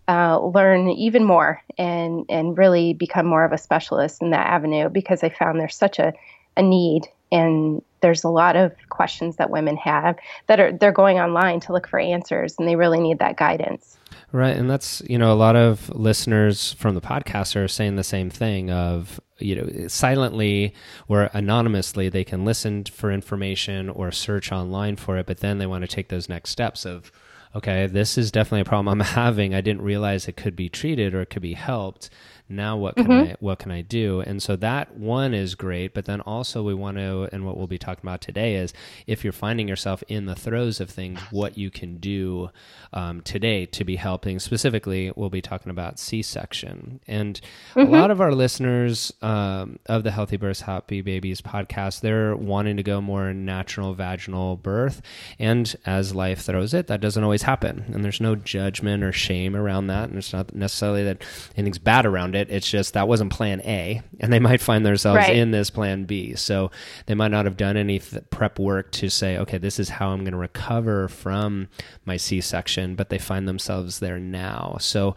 uh, 0.08 0.38
learn 0.38 0.90
even 0.90 1.25
more 1.25 1.62
and 1.78 2.26
and 2.28 2.58
really 2.58 2.92
become 2.92 3.26
more 3.26 3.44
of 3.44 3.52
a 3.52 3.58
specialist 3.58 4.20
in 4.20 4.31
that 4.31 4.46
avenue 4.46 4.88
because 4.88 5.22
I 5.22 5.31
found 5.31 5.58
there's 5.58 5.76
such 5.76 5.98
a, 5.98 6.12
a 6.56 6.62
need 6.62 7.08
and 7.32 7.82
there's 8.02 8.22
a 8.22 8.28
lot 8.28 8.54
of 8.54 8.72
questions 8.90 9.36
that 9.36 9.48
women 9.48 9.76
have 9.78 10.16
that 10.46 10.60
are 10.60 10.72
they're 10.72 10.92
going 10.92 11.19
online 11.19 11.60
to 11.60 11.72
look 11.72 11.88
for 11.88 11.98
answers 11.98 12.54
and 12.58 12.69
they 12.69 12.76
really 12.76 13.00
need 13.00 13.19
that 13.20 13.37
guidance. 13.37 13.96
Right, 14.30 14.56
and 14.56 14.69
that's 14.69 15.00
you 15.08 15.16
know 15.16 15.32
a 15.32 15.34
lot 15.34 15.56
of 15.56 15.88
listeners 15.90 16.72
from 16.75 16.94
the 16.94 17.00
podcast 17.00 17.56
are 17.56 17.69
saying 17.69 17.96
the 17.96 18.04
same 18.04 18.28
thing 18.28 18.70
of 18.70 19.20
you 19.38 19.56
know 19.56 19.88
silently 19.88 20.75
or 21.08 21.31
anonymously 21.32 22.08
they 22.08 22.25
can 22.25 22.44
listen 22.44 22.84
for 22.84 23.10
information 23.10 23.88
or 23.88 24.12
search 24.12 24.52
online 24.52 24.96
for 24.96 25.16
it, 25.16 25.26
but 25.26 25.38
then 25.38 25.58
they 25.58 25.66
want 25.66 25.82
to 25.82 25.88
take 25.88 26.08
those 26.08 26.28
next 26.28 26.50
steps 26.50 26.84
of 26.84 27.10
okay, 27.54 27.86
this 27.86 28.19
is 28.19 28.32
definitely 28.32 28.62
a 28.62 28.64
problem 28.64 29.00
I'm 29.00 29.06
having. 29.14 29.54
I 29.54 29.60
didn't 29.60 29.82
realize 29.82 30.26
it 30.26 30.36
could 30.36 30.56
be 30.56 30.69
treated 30.69 31.14
or 31.14 31.22
it 31.22 31.31
could 31.31 31.42
be 31.42 31.54
helped 31.54 32.10
now 32.49 32.76
what 32.76 32.96
can 32.96 33.06
mm-hmm. 33.06 33.31
I 33.31 33.37
what 33.41 33.58
can 33.58 33.70
I 33.70 33.81
do? 33.81 34.20
And 34.20 34.43
so 34.43 34.56
that 34.56 34.96
one 34.96 35.32
is 35.32 35.55
great, 35.55 35.94
but 35.94 36.05
then 36.05 36.20
also 36.20 36.62
we 36.62 36.75
want 36.75 36.99
to 36.99 37.29
and 37.32 37.46
what 37.46 37.56
we'll 37.56 37.67
be 37.67 37.79
talking 37.79 38.02
about 38.02 38.20
today 38.20 38.56
is 38.56 38.75
if 39.06 39.25
you're 39.25 39.32
finding 39.32 39.67
yourself 39.67 40.02
in 40.08 40.26
the 40.26 40.35
throes 40.35 40.81
of 40.81 40.91
things, 40.91 41.20
what 41.31 41.56
you 41.56 41.70
can 41.70 41.96
do 41.96 42.50
um, 42.93 43.23
today 43.23 43.67
to 43.67 43.85
be 43.85 43.96
helping. 43.96 44.38
Specifically, 44.38 45.11
we'll 45.17 45.31
be 45.31 45.43
talking 45.43 45.70
about 45.70 45.99
C-section, 45.99 47.00
and 47.06 47.41
mm-hmm. 47.75 47.81
a 47.81 47.85
lot 47.85 48.11
of 48.11 48.20
our 48.20 48.32
listeners 48.32 49.12
um, 49.23 49.79
of 49.87 50.05
the 50.05 50.11
Healthy 50.11 50.37
Births 50.37 50.61
Happy 50.61 51.00
Babies 51.00 51.40
podcast, 51.40 52.00
they're 52.00 52.37
wanting 52.37 52.76
to 52.76 52.82
go 52.82 53.00
more 53.00 53.32
natural 53.32 53.94
vaginal 53.94 54.56
birth, 54.56 55.02
and 55.38 55.75
as 55.85 56.14
life 56.14 56.43
throws 56.43 56.75
it, 56.75 56.87
that 56.87 57.00
doesn't 57.00 57.25
always 57.25 57.43
happen, 57.43 57.85
and 57.93 58.05
there's 58.05 58.20
no 58.20 58.37
judgment 58.37 59.02
or 59.02 59.12
shame 59.12 59.56
around 59.56 59.88
that, 59.88 60.08
and 60.08 60.19
it's 60.19 60.32
not 60.32 60.55
necessarily 60.55 61.02
that 61.05 61.23
anything's 61.56 61.79
bad 61.79 62.06
around 62.06 62.33
it. 62.36 62.50
It's 62.50 62.69
just 62.69 62.94
that 62.94 63.08
wasn't 63.08 63.32
plan 63.32 63.60
A, 63.62 64.02
and 64.20 64.32
they 64.32 64.40
might 64.40 64.60
find 64.60 64.84
themselves 64.84 65.19
right. 65.19 65.36
in 65.36 65.50
this 65.50 65.70
plan 65.70 66.04
B. 66.04 66.34
So 66.34 66.70
they 67.06 67.14
might 67.14 67.31
not 67.31 67.44
have 67.44 67.56
done 67.56 67.76
any 67.76 67.98
th- 67.98 68.25
prep 68.31 68.58
work 68.58 68.92
to 68.92 69.08
say, 69.08 69.38
okay, 69.38 69.58
this 69.58 69.78
is 69.78 69.88
how 69.88 70.10
I'm 70.10 70.20
going 70.20 70.32
to 70.32 70.38
recover 70.38 71.08
from 71.08 71.69
my 72.04 72.16
C 72.16 72.40
section, 72.40 72.94
but 72.94 73.08
they 73.08 73.19
find 73.19 73.48
themselves 73.48 73.98
there 73.98 74.19
now. 74.19 74.76
So 74.81 75.16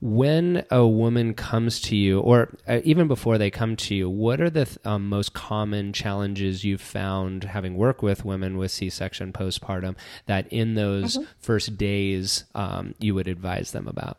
when 0.00 0.64
a 0.70 0.86
woman 0.86 1.32
comes 1.32 1.80
to 1.80 1.96
you, 1.96 2.20
or 2.20 2.54
uh, 2.68 2.80
even 2.84 3.08
before 3.08 3.38
they 3.38 3.50
come 3.50 3.76
to 3.76 3.94
you, 3.94 4.10
what 4.10 4.40
are 4.40 4.50
the 4.50 4.66
th- 4.66 4.78
um, 4.84 5.08
most 5.08 5.32
common 5.32 5.92
challenges 5.92 6.64
you've 6.64 6.82
found 6.82 7.44
having 7.44 7.76
worked 7.76 8.02
with 8.02 8.24
women 8.24 8.58
with 8.58 8.70
C 8.70 8.90
section 8.90 9.32
postpartum 9.32 9.96
that 10.26 10.46
in 10.52 10.74
those 10.74 11.16
mm-hmm. 11.16 11.24
first 11.38 11.78
days 11.78 12.44
um, 12.54 12.94
you 12.98 13.14
would 13.14 13.28
advise 13.28 13.72
them 13.72 13.88
about? 13.88 14.18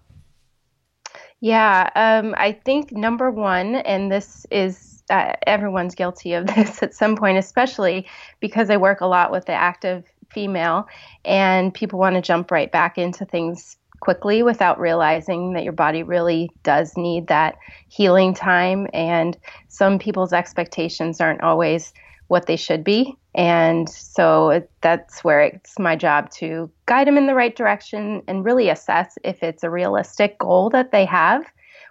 Yeah, 1.40 1.90
um, 1.96 2.34
I 2.38 2.52
think 2.52 2.92
number 2.92 3.30
one, 3.30 3.76
and 3.76 4.12
this 4.12 4.46
is 4.50 5.04
uh, 5.10 5.34
everyone's 5.46 5.96
guilty 5.96 6.34
of 6.34 6.48
this 6.56 6.82
at 6.82 6.94
some 6.94 7.16
point, 7.16 7.38
especially 7.38 8.08
because 8.40 8.70
I 8.70 8.78
work 8.78 9.02
a 9.02 9.06
lot 9.06 9.32
with 9.32 9.46
the 9.46 9.54
active 9.54 10.06
female, 10.32 10.88
and 11.26 11.74
people 11.74 12.00
want 12.00 12.16
to 12.16 12.22
jump 12.22 12.52
right 12.52 12.72
back 12.72 12.98
into 12.98 13.26
things 13.26 13.78
quickly 14.00 14.44
without 14.44 14.80
realizing 14.80 15.54
that 15.54 15.64
your 15.64 15.74
body 15.74 16.04
really 16.04 16.50
does 16.64 16.96
need 16.98 17.28
that 17.28 17.56
healing 17.88 18.34
time. 18.34 18.88
And 18.94 19.38
some 19.70 19.98
people's 20.00 20.34
expectations 20.34 21.20
aren't 21.20 21.42
always 21.42 21.94
what 22.28 22.46
they 22.46 22.58
should 22.58 22.84
be. 22.84 23.16
And 23.38 23.88
so 23.88 24.68
that's 24.82 25.24
where 25.24 25.42
it's 25.42 25.78
my 25.78 25.96
job 25.96 26.32
to 26.32 26.72
guide 26.88 27.06
them 27.06 27.18
in 27.18 27.28
the 27.28 27.36
right 27.36 27.56
direction 27.56 28.24
and 28.28 28.44
really 28.44 28.68
assess 28.68 29.20
if 29.24 29.44
it's 29.44 29.64
a 29.64 29.70
realistic 29.70 30.40
goal 30.40 30.72
that 30.72 30.92
they 30.92 31.06
have, 31.06 31.46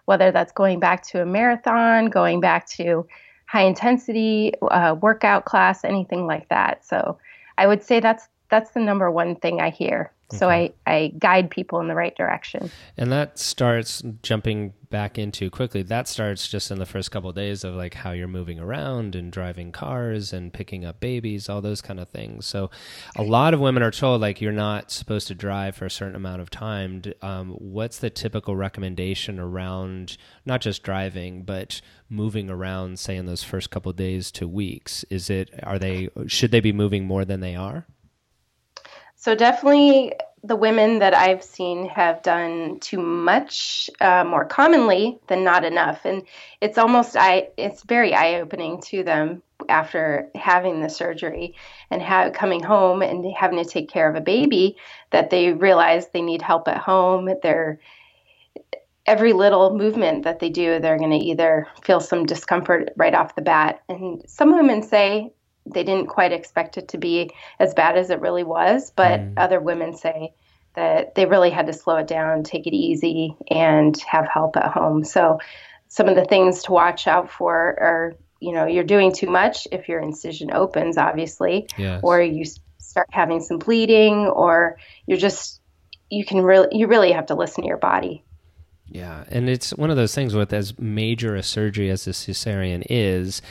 whether 0.06 0.32
that's 0.32 0.50
going 0.50 0.80
back 0.80 1.04
to 1.04 1.22
a 1.22 1.26
marathon, 1.26 2.06
going 2.06 2.40
back 2.40 2.68
to 2.70 3.06
high 3.46 3.62
intensity 3.62 4.54
uh, 4.60 4.96
workout 5.00 5.44
class, 5.44 5.84
anything 5.84 6.26
like 6.26 6.48
that. 6.48 6.84
So 6.84 7.16
I 7.58 7.68
would 7.68 7.82
say 7.82 8.00
that's 8.00 8.26
that's 8.48 8.72
the 8.72 8.80
number 8.80 9.08
one 9.08 9.36
thing 9.36 9.60
I 9.60 9.70
hear 9.70 10.12
Okay. 10.28 10.38
So 10.38 10.50
I, 10.50 10.72
I 10.86 11.12
guide 11.18 11.50
people 11.50 11.80
in 11.80 11.86
the 11.86 11.94
right 11.94 12.16
direction. 12.16 12.70
And 12.96 13.12
that 13.12 13.38
starts 13.38 14.02
jumping 14.22 14.72
back 14.90 15.18
into 15.18 15.50
quickly. 15.50 15.82
That 15.82 16.08
starts 16.08 16.48
just 16.48 16.70
in 16.72 16.78
the 16.78 16.86
first 16.86 17.12
couple 17.12 17.30
of 17.30 17.36
days 17.36 17.62
of 17.62 17.74
like 17.74 17.94
how 17.94 18.10
you're 18.10 18.26
moving 18.26 18.58
around 18.58 19.14
and 19.14 19.30
driving 19.30 19.70
cars 19.70 20.32
and 20.32 20.52
picking 20.52 20.84
up 20.84 20.98
babies, 20.98 21.48
all 21.48 21.60
those 21.60 21.80
kind 21.80 22.00
of 22.00 22.08
things. 22.08 22.44
So 22.44 22.70
a 23.16 23.22
lot 23.22 23.54
of 23.54 23.60
women 23.60 23.84
are 23.84 23.92
told 23.92 24.20
like 24.20 24.40
you're 24.40 24.52
not 24.52 24.90
supposed 24.90 25.28
to 25.28 25.34
drive 25.34 25.76
for 25.76 25.86
a 25.86 25.90
certain 25.90 26.16
amount 26.16 26.40
of 26.40 26.50
time. 26.50 27.02
Um, 27.22 27.50
what's 27.50 27.98
the 27.98 28.10
typical 28.10 28.56
recommendation 28.56 29.38
around 29.38 30.16
not 30.44 30.60
just 30.60 30.82
driving, 30.82 31.42
but 31.42 31.80
moving 32.08 32.50
around, 32.50 32.98
say 32.98 33.16
in 33.16 33.26
those 33.26 33.44
first 33.44 33.70
couple 33.70 33.92
days 33.92 34.32
to 34.32 34.48
weeks? 34.48 35.04
Is 35.10 35.30
it, 35.30 35.50
are 35.62 35.78
they, 35.78 36.08
should 36.26 36.50
they 36.50 36.60
be 36.60 36.72
moving 36.72 37.04
more 37.04 37.24
than 37.24 37.40
they 37.40 37.54
are? 37.54 37.86
So 39.26 39.34
definitely 39.34 40.12
the 40.44 40.54
women 40.54 41.00
that 41.00 41.12
I've 41.12 41.42
seen 41.42 41.88
have 41.88 42.22
done 42.22 42.78
too 42.78 43.02
much 43.02 43.90
uh, 44.00 44.22
more 44.22 44.44
commonly 44.44 45.18
than 45.26 45.42
not 45.42 45.64
enough, 45.64 46.04
and 46.04 46.22
it's 46.60 46.78
almost 46.78 47.16
I 47.16 47.48
it's 47.56 47.82
very 47.82 48.14
eye 48.14 48.40
opening 48.40 48.80
to 48.82 49.02
them 49.02 49.42
after 49.68 50.30
having 50.36 50.80
the 50.80 50.88
surgery 50.88 51.56
and 51.90 52.00
ha- 52.00 52.30
coming 52.30 52.62
home 52.62 53.02
and 53.02 53.26
having 53.36 53.58
to 53.58 53.68
take 53.68 53.88
care 53.88 54.08
of 54.08 54.14
a 54.14 54.20
baby 54.20 54.76
that 55.10 55.30
they 55.30 55.52
realize 55.52 56.06
they 56.10 56.22
need 56.22 56.40
help 56.40 56.68
at 56.68 56.78
home. 56.78 57.28
They're 57.42 57.80
every 59.06 59.32
little 59.32 59.76
movement 59.76 60.22
that 60.22 60.38
they 60.38 60.50
do, 60.50 60.78
they're 60.78 60.98
going 60.98 61.18
to 61.18 61.26
either 61.26 61.66
feel 61.82 61.98
some 61.98 62.26
discomfort 62.26 62.90
right 62.96 63.14
off 63.14 63.34
the 63.34 63.42
bat. 63.42 63.82
And 63.88 64.22
some 64.28 64.54
women 64.54 64.84
say 64.84 65.32
they 65.66 65.84
didn't 65.84 66.06
quite 66.06 66.32
expect 66.32 66.78
it 66.78 66.88
to 66.88 66.98
be 66.98 67.30
as 67.58 67.74
bad 67.74 67.96
as 67.96 68.10
it 68.10 68.20
really 68.20 68.44
was, 68.44 68.92
but 68.94 69.20
mm. 69.20 69.34
other 69.36 69.60
women 69.60 69.94
say 69.94 70.32
that 70.74 71.14
they 71.14 71.26
really 71.26 71.50
had 71.50 71.66
to 71.66 71.72
slow 71.72 71.96
it 71.96 72.06
down, 72.06 72.42
take 72.42 72.66
it 72.66 72.74
easy, 72.74 73.36
and 73.50 73.96
have 74.02 74.26
help 74.28 74.56
at 74.56 74.70
home. 74.72 75.04
So, 75.04 75.40
some 75.88 76.08
of 76.08 76.16
the 76.16 76.24
things 76.24 76.64
to 76.64 76.72
watch 76.72 77.06
out 77.06 77.30
for 77.30 77.54
are 77.54 78.16
you 78.40 78.52
know, 78.52 78.66
you're 78.66 78.84
doing 78.84 79.12
too 79.12 79.28
much 79.28 79.66
if 79.72 79.88
your 79.88 80.00
incision 80.00 80.52
opens, 80.52 80.98
obviously, 80.98 81.68
yes. 81.78 82.00
or 82.02 82.20
you 82.20 82.44
start 82.78 83.08
having 83.10 83.40
some 83.40 83.58
bleeding, 83.58 84.26
or 84.26 84.78
you're 85.06 85.18
just, 85.18 85.60
you 86.10 86.24
can 86.24 86.42
really, 86.42 86.68
you 86.72 86.86
really 86.86 87.12
have 87.12 87.26
to 87.26 87.34
listen 87.34 87.62
to 87.62 87.68
your 87.68 87.78
body. 87.78 88.22
Yeah, 88.88 89.24
and 89.28 89.48
it's 89.50 89.70
one 89.70 89.90
of 89.90 89.96
those 89.96 90.14
things 90.14 90.34
with 90.34 90.52
as 90.52 90.78
major 90.78 91.34
a 91.34 91.42
surgery 91.42 91.90
as 91.90 92.06
a 92.06 92.10
cesarean 92.10 92.86
is, 92.88 93.42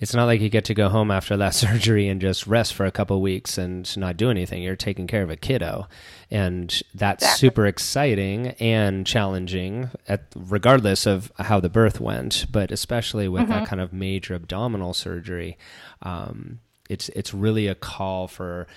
it's 0.00 0.14
not 0.14 0.26
like 0.26 0.40
you 0.40 0.48
get 0.48 0.64
to 0.66 0.74
go 0.74 0.88
home 0.88 1.10
after 1.10 1.36
that 1.36 1.50
surgery 1.54 2.08
and 2.08 2.20
just 2.20 2.46
rest 2.46 2.74
for 2.74 2.86
a 2.86 2.92
couple 2.92 3.20
weeks 3.20 3.58
and 3.58 3.96
not 3.96 4.16
do 4.16 4.30
anything. 4.30 4.62
You're 4.62 4.76
taking 4.76 5.08
care 5.08 5.22
of 5.22 5.30
a 5.30 5.36
kiddo, 5.36 5.88
and 6.30 6.70
that's 6.94 7.24
exactly. 7.24 7.38
super 7.48 7.66
exciting 7.66 8.48
and 8.60 9.04
challenging, 9.04 9.90
at, 10.06 10.26
regardless 10.36 11.06
of 11.06 11.32
how 11.40 11.58
the 11.58 11.68
birth 11.68 12.00
went. 12.00 12.46
But 12.50 12.70
especially 12.70 13.26
with 13.26 13.42
mm-hmm. 13.42 13.52
that 13.52 13.68
kind 13.68 13.80
of 13.80 13.92
major 13.92 14.34
abdominal 14.34 14.94
surgery, 14.94 15.58
um, 16.02 16.60
it's 16.88 17.08
it's 17.10 17.34
really 17.34 17.66
a 17.66 17.74
call 17.74 18.28
for 18.28 18.68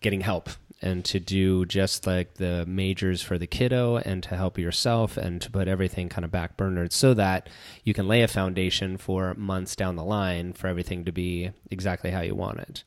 getting 0.00 0.22
help 0.22 0.48
and 0.80 1.04
to 1.04 1.18
do 1.18 1.66
just 1.66 2.06
like 2.06 2.34
the 2.34 2.64
majors 2.66 3.20
for 3.20 3.36
the 3.38 3.46
kiddo 3.46 3.96
and 3.96 4.22
to 4.22 4.36
help 4.36 4.58
yourself 4.58 5.16
and 5.16 5.42
to 5.42 5.50
put 5.50 5.68
everything 5.68 6.08
kind 6.08 6.24
of 6.24 6.30
back 6.30 6.56
burnered 6.56 6.92
so 6.92 7.14
that 7.14 7.48
you 7.84 7.92
can 7.92 8.06
lay 8.06 8.22
a 8.22 8.28
foundation 8.28 8.96
for 8.96 9.34
months 9.34 9.74
down 9.74 9.96
the 9.96 10.04
line 10.04 10.52
for 10.52 10.68
everything 10.68 11.04
to 11.04 11.12
be 11.12 11.50
exactly 11.70 12.10
how 12.10 12.20
you 12.20 12.34
want 12.34 12.60
it. 12.60 12.84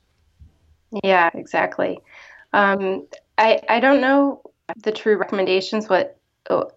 Yeah, 1.04 1.30
exactly. 1.34 2.00
Um, 2.54 3.08
I 3.38 3.62
I 3.70 3.80
don't 3.80 4.02
know 4.02 4.42
the 4.84 4.92
true 4.92 5.18
recommendations. 5.18 5.88
What 5.88 6.18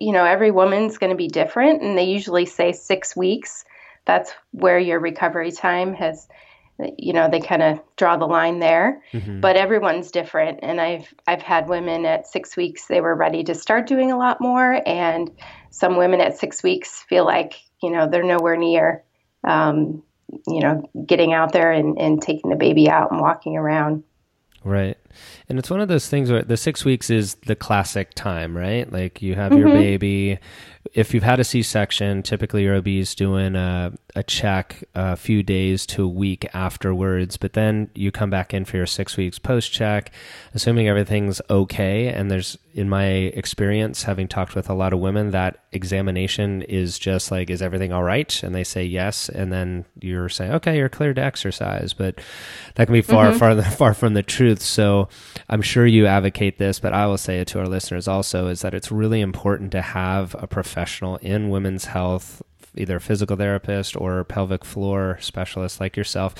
you 0.01 0.13
know, 0.13 0.25
every 0.25 0.51
woman's 0.51 0.99
going 0.99 1.11
to 1.11 1.17
be 1.17 1.29
different, 1.29 1.83
and 1.83 1.97
they 1.97 2.05
usually 2.05 2.47
say 2.47 2.73
six 2.73 3.17
weeks. 3.17 3.65
That's 4.05 4.33
where 4.53 4.79
your 4.79 5.01
recovery 5.01 5.51
time 5.51 5.95
has 5.95 6.29
you 6.99 7.13
know 7.13 7.29
they 7.29 7.41
kind 7.41 7.63
of 7.63 7.81
draw 7.97 8.17
the 8.17 8.27
line 8.27 8.59
there. 8.59 9.03
Mm-hmm. 9.13 9.41
but 9.41 9.57
everyone's 9.57 10.11
different 10.11 10.59
and 10.63 10.81
i've 10.81 11.13
i've 11.27 11.43
had 11.43 11.69
women 11.69 12.05
at 12.05 12.27
6 12.27 12.57
weeks 12.57 12.87
they 12.87 13.01
were 13.01 13.15
ready 13.15 13.45
to 13.45 13.55
start 13.55 13.87
doing 13.87 14.11
a 14.11 14.19
lot 14.19 14.41
more 14.41 14.83
and 14.87 15.31
some 15.71 15.97
women 15.97 16.21
at 16.21 16.37
6 16.37 16.63
weeks 16.63 17.03
feel 17.09 17.25
like 17.25 17.55
you 17.83 17.91
know 17.91 18.09
they're 18.09 18.25
nowhere 18.25 18.57
near 18.57 19.05
um, 19.45 20.03
you 20.47 20.61
know 20.61 20.89
getting 21.07 21.33
out 21.33 21.53
there 21.53 21.71
and, 21.71 21.99
and 21.99 22.21
taking 22.23 22.51
the 22.51 22.57
baby 22.57 22.89
out 22.89 23.13
and 23.13 23.21
walking 23.21 23.57
around. 23.57 24.03
Right 24.65 24.97
and 25.49 25.59
it's 25.59 25.71
one 25.71 25.81
of 25.81 25.89
those 25.89 26.09
things 26.09 26.31
where 26.31 26.43
the 26.43 26.57
six 26.57 26.85
weeks 26.85 27.11
is 27.11 27.35
the 27.47 27.57
classic 27.57 28.15
time, 28.15 28.57
right? 28.57 28.91
Like 28.91 29.23
you 29.23 29.35
have 29.35 29.53
mm-hmm. 29.53 29.61
your 29.61 29.71
baby. 29.71 30.39
If 30.93 31.15
you've 31.15 31.23
had 31.23 31.41
a 31.41 31.45
C 31.45 31.63
section, 31.63 32.23
typically 32.23 32.63
your 32.65 32.77
OB 32.77 32.89
is 32.89 33.15
doing 33.15 33.57
a, 33.57 33.93
a 34.15 34.23
check 34.23 34.85
a 34.95 35.17
few 35.17 35.43
days 35.43 35.87
to 35.87 36.05
a 36.05 36.09
week 36.09 36.47
afterwards, 36.53 37.37
but 37.37 37.55
then 37.55 37.91
you 37.95 38.13
come 38.13 38.31
back 38.31 38.53
in 38.53 38.65
for 38.65 38.77
your 38.77 38.87
six 38.87 39.17
weeks 39.17 39.39
post 39.39 39.73
check, 39.73 40.13
assuming 40.53 40.87
everything's 40.87 41.41
okay. 41.49 42.09
And 42.09 42.31
there's, 42.31 42.59
in 42.75 42.89
my 42.89 43.07
experience, 43.07 44.03
having 44.03 44.29
talked 44.29 44.55
with 44.55 44.69
a 44.69 44.75
lot 44.75 44.93
of 44.93 44.99
women, 44.99 45.31
that 45.31 45.65
examination 45.73 46.63
is 46.63 46.99
just 46.99 47.31
like, 47.31 47.49
is 47.49 47.63
everything 47.63 47.93
all 47.93 48.03
right? 48.03 48.43
And 48.43 48.55
they 48.55 48.65
say 48.65 48.85
yes. 48.85 49.29
And 49.29 49.53
then 49.53 49.87
you're 50.01 50.29
saying, 50.29 50.53
okay, 50.53 50.77
you're 50.77 50.89
cleared 50.89 51.17
to 51.17 51.23
exercise. 51.23 51.95
But 51.95 52.21
that 52.75 52.87
can 52.87 52.93
be 52.93 53.03
far, 53.03 53.29
mm-hmm. 53.31 53.39
far, 53.39 53.63
far 53.71 53.95
from 53.95 54.15
the 54.15 54.23
truth. 54.23 54.61
So, 54.63 55.04
I'm 55.49 55.63
sure 55.63 55.87
you 55.87 56.07
advocate 56.07 56.59
this, 56.59 56.81
but 56.81 56.93
I 56.93 57.07
will 57.07 57.19
say 57.19 57.41
it 57.41 57.49
to 57.49 57.61
our 57.61 57.69
listeners 57.69 58.09
also 58.09 58.49
is 58.49 58.63
that 58.63 58.75
it's 58.75 58.91
really 58.93 59.21
important 59.21 59.73
to 59.73 59.83
have 59.83 60.35
a 60.39 60.47
professional 60.47 61.17
in 61.17 61.51
women's 61.51 61.87
health, 61.87 62.43
either 62.77 62.97
a 62.97 63.01
physical 63.01 63.37
therapist 63.37 63.97
or 63.97 64.25
pelvic 64.25 64.65
floor 64.65 65.19
specialist 65.21 65.81
like 65.81 65.97
yourself 65.97 66.35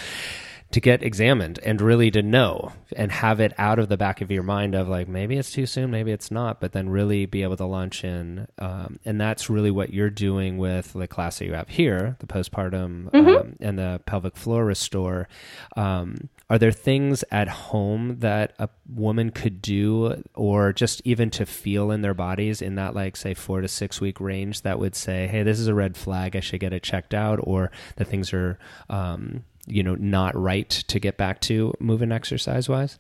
to 0.75 0.81
get 0.81 1.05
examined 1.05 1.61
and 1.63 1.81
really 1.81 2.11
to 2.11 2.21
know 2.21 2.73
and 2.97 3.13
have 3.13 3.39
it 3.39 3.53
out 3.59 3.79
of 3.79 3.89
the 3.89 3.97
back 3.97 4.21
of 4.21 4.29
your 4.33 4.43
mind 4.43 4.75
of 4.75 4.89
like 4.89 5.07
maybe 5.07 5.37
it's 5.37 5.53
too 5.53 5.67
soon 5.67 5.89
maybe 5.89 6.11
it's 6.11 6.33
not 6.33 6.61
but 6.61 6.73
then 6.73 6.89
really 6.89 7.27
be 7.27 7.45
able 7.45 7.57
to 7.57 7.65
launch 7.65 8.03
in 8.03 8.49
um, 8.59 8.99
and 9.05 9.21
that's 9.21 9.49
really 9.49 9.71
what 9.71 9.93
you're 9.93 10.11
doing 10.11 10.59
with 10.59 10.93
the 10.95 11.07
class 11.07 11.39
that 11.39 11.45
you 11.45 11.53
have 11.53 11.69
here 11.69 12.17
the 12.19 12.27
postpartum 12.27 13.09
mm-hmm. 13.09 13.29
um, 13.29 13.57
and 13.61 13.79
the 13.79 14.01
pelvic 14.05 14.37
floor 14.37 14.65
restore 14.65 15.29
um, 15.77 16.29
are 16.51 16.59
there 16.59 16.73
things 16.73 17.25
at 17.31 17.49
home 17.49 18.19
that 18.21 18.53
a 18.59 18.69
woman 18.89 19.31
could 19.31 19.63
do 19.63 20.23
or 20.35 20.73
just 20.73 21.01
even 21.05 21.31
to 21.31 21.47
feel 21.47 21.91
in 21.91 22.03
their 22.03 22.15
bodies 22.15 22.61
in 22.61 22.75
that 22.75 22.95
like 22.95 23.17
say 23.17 23.35
four 23.35 23.61
to 23.61 23.69
six 23.69 24.01
week 24.01 24.21
range 24.21 24.63
that 24.63 24.79
would 24.79 24.95
say 24.95 25.27
hey 25.27 25.43
this 25.43 25.59
is 25.59 25.67
a 25.67 25.75
red 25.75 25.97
flag 25.97 26.37
i 26.37 26.41
should 26.41 26.61
get 26.61 26.73
it 26.73 26.83
checked 26.83 27.15
out 27.15 27.39
or 27.43 27.71
that 27.97 28.07
things 28.07 28.33
are 28.33 28.59
um, 28.91 29.45
you 29.67 29.83
know 29.83 29.95
not 29.95 30.37
right 30.37 30.69
to 30.69 30.99
get 30.99 31.17
back 31.17 31.41
to 31.41 31.73
moving 31.79 32.13
exercise 32.13 32.69
wise? 32.69 32.99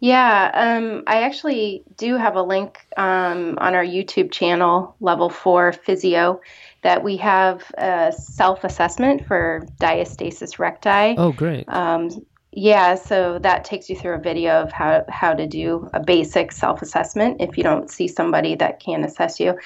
Yeah, 0.00 0.50
um, 0.52 1.04
I 1.06 1.22
actually 1.22 1.82
do 1.96 2.16
have 2.16 2.36
a 2.36 2.42
link 2.42 2.86
um, 2.96 3.56
on 3.58 3.74
our 3.74 3.84
YouTube 3.84 4.30
channel, 4.30 4.94
Level 5.00 5.30
4 5.30 5.72
Physio, 5.72 6.40
that 6.82 7.02
we 7.02 7.16
have 7.16 7.64
a 7.78 8.12
self 8.12 8.64
assessment 8.64 9.26
for 9.26 9.66
diastasis 9.80 10.58
recti. 10.58 11.16
Oh, 11.18 11.32
great. 11.32 11.64
Um, 11.68 12.10
yeah, 12.52 12.94
so 12.94 13.38
that 13.40 13.64
takes 13.64 13.90
you 13.90 13.96
through 13.96 14.14
a 14.14 14.20
video 14.20 14.62
of 14.62 14.72
how, 14.72 15.04
how 15.08 15.34
to 15.34 15.46
do 15.46 15.90
a 15.92 16.00
basic 16.00 16.52
self 16.52 16.82
assessment 16.82 17.40
if 17.40 17.56
you 17.56 17.62
don't 17.62 17.90
see 17.90 18.08
somebody 18.08 18.54
that 18.56 18.80
can 18.80 19.04
assess 19.04 19.40
you. 19.40 19.58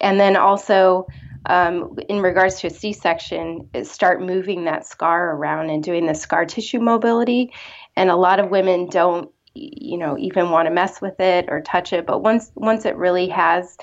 And 0.00 0.18
then 0.18 0.36
also, 0.36 1.06
um, 1.46 1.96
in 2.08 2.20
regards 2.20 2.60
to 2.60 2.66
a 2.66 2.70
C 2.70 2.92
section, 2.92 3.68
start 3.84 4.20
moving 4.20 4.64
that 4.64 4.86
scar 4.86 5.36
around 5.36 5.70
and 5.70 5.82
doing 5.82 6.06
the 6.06 6.14
scar 6.14 6.44
tissue 6.44 6.80
mobility. 6.80 7.52
And 7.96 8.10
a 8.10 8.16
lot 8.16 8.40
of 8.40 8.50
women 8.50 8.88
don't, 8.88 9.30
you 9.54 9.98
know, 9.98 10.16
even 10.18 10.50
want 10.50 10.66
to 10.66 10.72
mess 10.72 11.00
with 11.00 11.20
it 11.20 11.46
or 11.48 11.60
touch 11.60 11.92
it. 11.92 12.06
But 12.06 12.20
once 12.20 12.50
once 12.54 12.84
it 12.84 12.96
really 12.96 13.28
has 13.28 13.76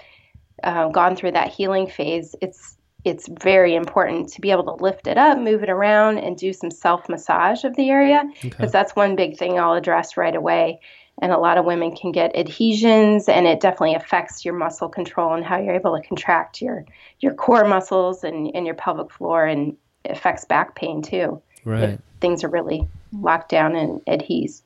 uh, 0.63 0.89
gone 0.89 1.15
through 1.15 1.31
that 1.31 1.49
healing 1.49 1.87
phase, 1.87 2.35
it's 2.41 2.77
it's 3.05 3.27
very 3.27 3.75
important 3.75 4.29
to 4.29 4.41
be 4.41 4.51
able 4.51 4.65
to 4.65 4.83
lift 4.83 5.07
it 5.07 5.17
up, 5.17 5.37
move 5.37 5.63
it 5.63 5.69
around, 5.69 6.17
and 6.17 6.37
do 6.37 6.51
some 6.51 6.71
self 6.71 7.07
massage 7.07 7.63
of 7.63 7.75
the 7.75 7.89
area 7.89 8.23
because 8.41 8.59
okay. 8.59 8.71
that's 8.71 8.95
one 8.95 9.15
big 9.15 9.37
thing 9.37 9.59
I'll 9.59 9.73
address 9.73 10.17
right 10.17 10.35
away 10.35 10.79
and 11.21 11.31
a 11.31 11.37
lot 11.37 11.57
of 11.57 11.65
women 11.65 11.95
can 11.95 12.11
get 12.11 12.35
adhesions 12.35 13.27
and 13.27 13.45
it 13.45 13.59
definitely 13.59 13.95
affects 13.95 14.45
your 14.45 14.53
muscle 14.53 14.89
control 14.89 15.33
and 15.33 15.45
how 15.45 15.59
you're 15.59 15.75
able 15.75 15.95
to 15.95 16.07
contract 16.07 16.61
your 16.61 16.85
your 17.19 17.33
core 17.33 17.65
muscles 17.65 18.23
and, 18.23 18.51
and 18.55 18.65
your 18.65 18.75
pelvic 18.75 19.11
floor 19.11 19.45
and 19.45 19.75
affects 20.05 20.45
back 20.45 20.75
pain 20.75 21.01
too 21.01 21.41
right 21.65 21.99
things 22.21 22.43
are 22.43 22.49
really 22.49 22.87
locked 23.11 23.49
down 23.49 23.75
and 23.75 24.03
adhese 24.05 24.61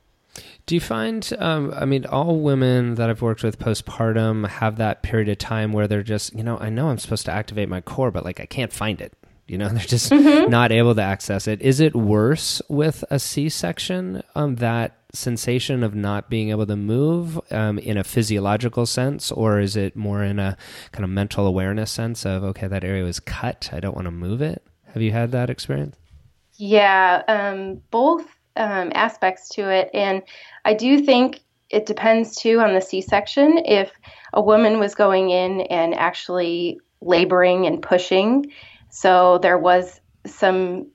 do 0.66 0.74
you 0.74 0.80
find 0.80 1.32
um, 1.38 1.72
i 1.76 1.84
mean 1.84 2.04
all 2.06 2.40
women 2.40 2.94
that 2.94 3.10
i've 3.10 3.22
worked 3.22 3.42
with 3.42 3.58
postpartum 3.58 4.48
have 4.48 4.76
that 4.76 5.02
period 5.02 5.28
of 5.28 5.38
time 5.38 5.72
where 5.72 5.86
they're 5.86 6.02
just 6.02 6.34
you 6.34 6.42
know 6.42 6.58
i 6.58 6.68
know 6.68 6.88
i'm 6.88 6.98
supposed 6.98 7.24
to 7.24 7.32
activate 7.32 7.68
my 7.68 7.80
core 7.80 8.10
but 8.10 8.24
like 8.24 8.40
i 8.40 8.46
can't 8.46 8.72
find 8.72 9.00
it 9.00 9.12
you 9.46 9.58
know 9.58 9.68
they're 9.70 9.84
just 9.84 10.10
mm-hmm. 10.10 10.50
not 10.50 10.72
able 10.72 10.94
to 10.94 11.02
access 11.02 11.46
it 11.46 11.60
is 11.62 11.80
it 11.80 11.94
worse 11.94 12.60
with 12.68 13.04
a 13.10 13.18
c-section 13.18 14.22
um, 14.34 14.56
that 14.56 14.98
sensation 15.14 15.82
of 15.82 15.94
not 15.94 16.28
being 16.28 16.50
able 16.50 16.66
to 16.66 16.76
move 16.76 17.40
um, 17.50 17.78
in 17.78 17.96
a 17.96 18.04
physiological 18.04 18.86
sense, 18.86 19.30
or 19.32 19.60
is 19.60 19.76
it 19.76 19.96
more 19.96 20.22
in 20.22 20.38
a 20.38 20.56
kind 20.92 21.04
of 21.04 21.10
mental 21.10 21.46
awareness 21.46 21.90
sense 21.90 22.26
of, 22.26 22.44
okay, 22.44 22.66
that 22.66 22.84
area 22.84 23.04
was 23.04 23.20
cut, 23.20 23.70
I 23.72 23.80
don't 23.80 23.94
want 23.94 24.06
to 24.06 24.10
move 24.10 24.42
it? 24.42 24.62
Have 24.92 25.02
you 25.02 25.12
had 25.12 25.32
that 25.32 25.50
experience? 25.50 25.96
Yeah, 26.56 27.22
um, 27.28 27.82
both 27.90 28.26
um, 28.56 28.92
aspects 28.94 29.48
to 29.50 29.70
it. 29.70 29.90
And 29.94 30.22
I 30.64 30.74
do 30.74 31.00
think 31.00 31.40
it 31.70 31.86
depends 31.86 32.36
too 32.36 32.60
on 32.60 32.74
the 32.74 32.80
C 32.80 33.00
section. 33.00 33.58
If 33.64 33.92
a 34.32 34.42
woman 34.42 34.78
was 34.78 34.94
going 34.94 35.30
in 35.30 35.62
and 35.62 35.94
actually 35.94 36.80
laboring 37.00 37.66
and 37.66 37.82
pushing, 37.82 38.52
so 38.90 39.38
there 39.38 39.58
was 39.58 40.00
some 40.26 40.86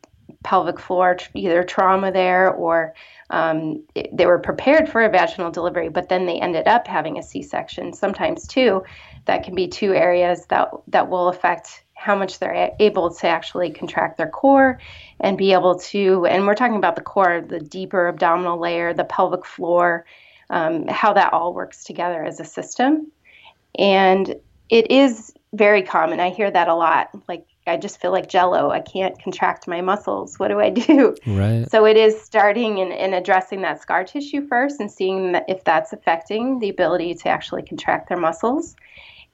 pelvic 0.44 0.80
floor 0.80 1.18
either 1.34 1.64
trauma 1.64 2.12
there 2.12 2.52
or 2.54 2.94
um, 3.30 3.84
they 4.14 4.26
were 4.26 4.40
prepared 4.40 4.90
for 4.90 5.04
a 5.04 5.10
vaginal 5.10 5.52
delivery, 5.52 5.90
but 5.90 6.10
then 6.10 6.26
they 6.26 6.40
ended 6.40 6.68
up 6.68 6.88
having 6.88 7.18
a 7.18 7.24
C-section. 7.24 7.94
Sometimes 7.94 8.48
too, 8.48 8.84
that 9.26 9.44
can 9.44 9.54
be 9.54 9.68
two 9.68 9.94
areas 9.94 10.46
that 10.48 10.70
that 10.88 11.10
will 11.10 11.28
affect 11.28 11.84
how 12.00 12.16
much 12.16 12.40
they're 12.40 12.72
able 12.80 13.14
to 13.14 13.28
actually 13.28 13.70
contract 13.72 14.18
their 14.18 14.30
core 14.30 14.80
and 15.20 15.38
be 15.38 15.52
able 15.52 15.78
to. 15.78 16.26
And 16.26 16.48
we're 16.48 16.56
talking 16.56 16.78
about 16.78 16.96
the 16.96 17.02
core, 17.02 17.42
the 17.42 17.60
deeper 17.60 18.08
abdominal 18.08 18.58
layer, 18.58 18.94
the 18.94 19.04
pelvic 19.04 19.46
floor, 19.46 20.06
um, 20.50 20.88
how 20.88 21.12
that 21.14 21.34
all 21.34 21.54
works 21.54 21.84
together 21.84 22.24
as 22.24 22.40
a 22.40 22.46
system. 22.46 23.12
And 23.78 24.34
it 24.70 24.90
is 24.90 25.34
very 25.54 25.84
common. 25.84 26.22
I 26.22 26.30
hear 26.30 26.50
that 26.50 26.70
a 26.70 26.74
lot. 26.74 27.10
Like 27.28 27.46
I 27.68 27.76
just 27.76 28.00
feel 28.00 28.12
like 28.12 28.30
jello. 28.30 28.72
I 28.72 28.80
can't 28.80 29.22
contract 29.22 29.68
my 29.68 29.82
muscles. 29.82 30.40
What 30.40 30.48
do 30.48 30.60
I 30.62 30.70
do? 30.70 31.16
Right. 31.28 31.70
So 31.70 31.86
it 31.86 31.98
is 31.98 32.20
starting 32.22 32.80
and, 32.80 32.94
and 32.94 33.14
addressing 33.14 33.62
that 33.64 33.82
scar 33.82 34.06
tissue 34.06 34.48
first 34.48 34.80
and 34.80 34.90
seeing 34.90 35.36
if 35.50 35.66
that's 35.66 35.92
affecting 35.92 36.60
the 36.60 36.70
ability 36.70 37.16
to 37.16 37.30
actually 37.30 37.64
contract 37.64 38.08
their 38.08 38.18
muscles 38.18 38.78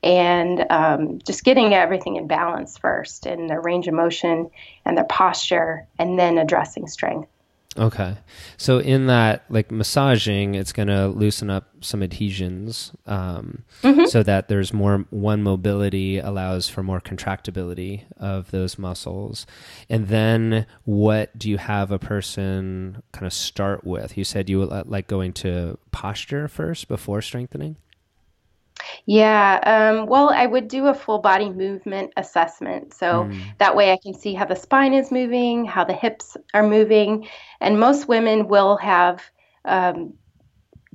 and 0.06 0.66
um, 0.70 1.20
just 1.26 1.44
getting 1.44 1.74
everything 1.74 2.16
in 2.16 2.28
balance 2.28 2.78
first 2.78 3.26
and 3.26 3.50
their 3.50 3.60
range 3.60 3.88
of 3.88 3.96
motion 3.96 4.50
and 4.86 4.96
their 4.96 5.06
posture 5.06 5.88
and 5.98 6.18
then 6.18 6.38
addressing 6.38 6.88
strength. 6.88 7.28
Okay. 7.78 8.16
So 8.56 8.78
in 8.78 9.08
that 9.08 9.44
like 9.50 9.70
massaging, 9.70 10.56
it's 10.56 10.72
going 10.72 10.88
to 10.88 11.08
loosen 11.08 11.50
up 11.50 11.68
some 11.82 12.02
adhesions 12.02 12.94
um, 13.06 13.64
mm-hmm. 13.82 14.06
so 14.06 14.24
that 14.24 14.48
there's 14.48 14.72
more 14.72 15.06
one 15.10 15.44
mobility 15.44 16.20
allows 16.20 16.70
for 16.70 16.84
more 16.84 17.02
contractibility 17.02 18.04
of 18.16 18.52
those 18.52 18.80
muscles. 18.80 19.46
And 19.90 20.08
then 20.08 20.68
what 20.86 21.38
do 21.38 21.50
you 21.50 21.58
have 21.58 21.92
a 21.92 22.00
person 22.00 23.04
kind 23.12 23.26
of 23.26 23.34
start 23.34 23.84
with? 23.84 24.18
You 24.18 24.24
said 24.24 24.50
you 24.50 24.64
like 24.64 25.08
going 25.08 25.34
to 25.34 25.78
posture 25.92 26.48
first 26.48 26.88
before 26.88 27.22
strengthening? 27.22 27.76
Yeah, 29.08 29.60
um, 29.64 30.08
well, 30.08 30.30
I 30.30 30.48
would 30.48 30.68
do 30.68 30.88
a 30.88 30.94
full 30.94 31.20
body 31.20 31.50
movement 31.50 32.14
assessment. 32.18 32.94
So 32.94 33.26
mm. 33.26 33.40
that 33.60 33.76
way 33.76 33.92
I 33.92 33.98
can 34.02 34.16
see 34.16 34.34
how 34.34 34.46
the 34.46 34.56
spine 34.56 34.94
is 34.94 35.12
moving, 35.12 35.66
how 35.66 35.84
the 35.84 35.94
hips 35.94 36.36
are 36.56 36.68
moving. 36.68 37.28
And 37.62 37.80
most 37.80 38.08
women 38.08 38.48
will 38.48 38.78
have 38.78 39.22
um, 39.64 40.14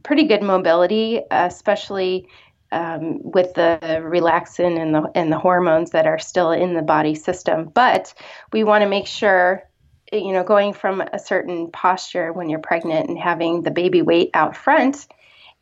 pretty 0.02 0.24
good 0.24 0.42
mobility, 0.42 1.20
especially 1.30 2.26
um, 2.72 3.20
with 3.22 3.54
the 3.54 3.78
relaxin 3.82 4.80
and 4.80 4.94
the, 4.94 5.10
and 5.14 5.30
the 5.30 5.38
hormones 5.38 5.92
that 5.92 6.06
are 6.06 6.18
still 6.18 6.50
in 6.50 6.74
the 6.74 6.82
body 6.82 7.14
system. 7.14 7.70
But 7.72 8.12
we 8.52 8.64
want 8.64 8.82
to 8.82 8.88
make 8.88 9.06
sure 9.06 9.64
you 10.12 10.32
know, 10.32 10.42
going 10.42 10.72
from 10.72 11.00
a 11.00 11.18
certain 11.18 11.70
posture 11.70 12.32
when 12.32 12.48
you're 12.48 12.58
pregnant 12.58 13.08
and 13.08 13.16
having 13.16 13.62
the 13.62 13.70
baby 13.70 14.02
weight 14.02 14.30
out 14.34 14.56
front 14.56 15.06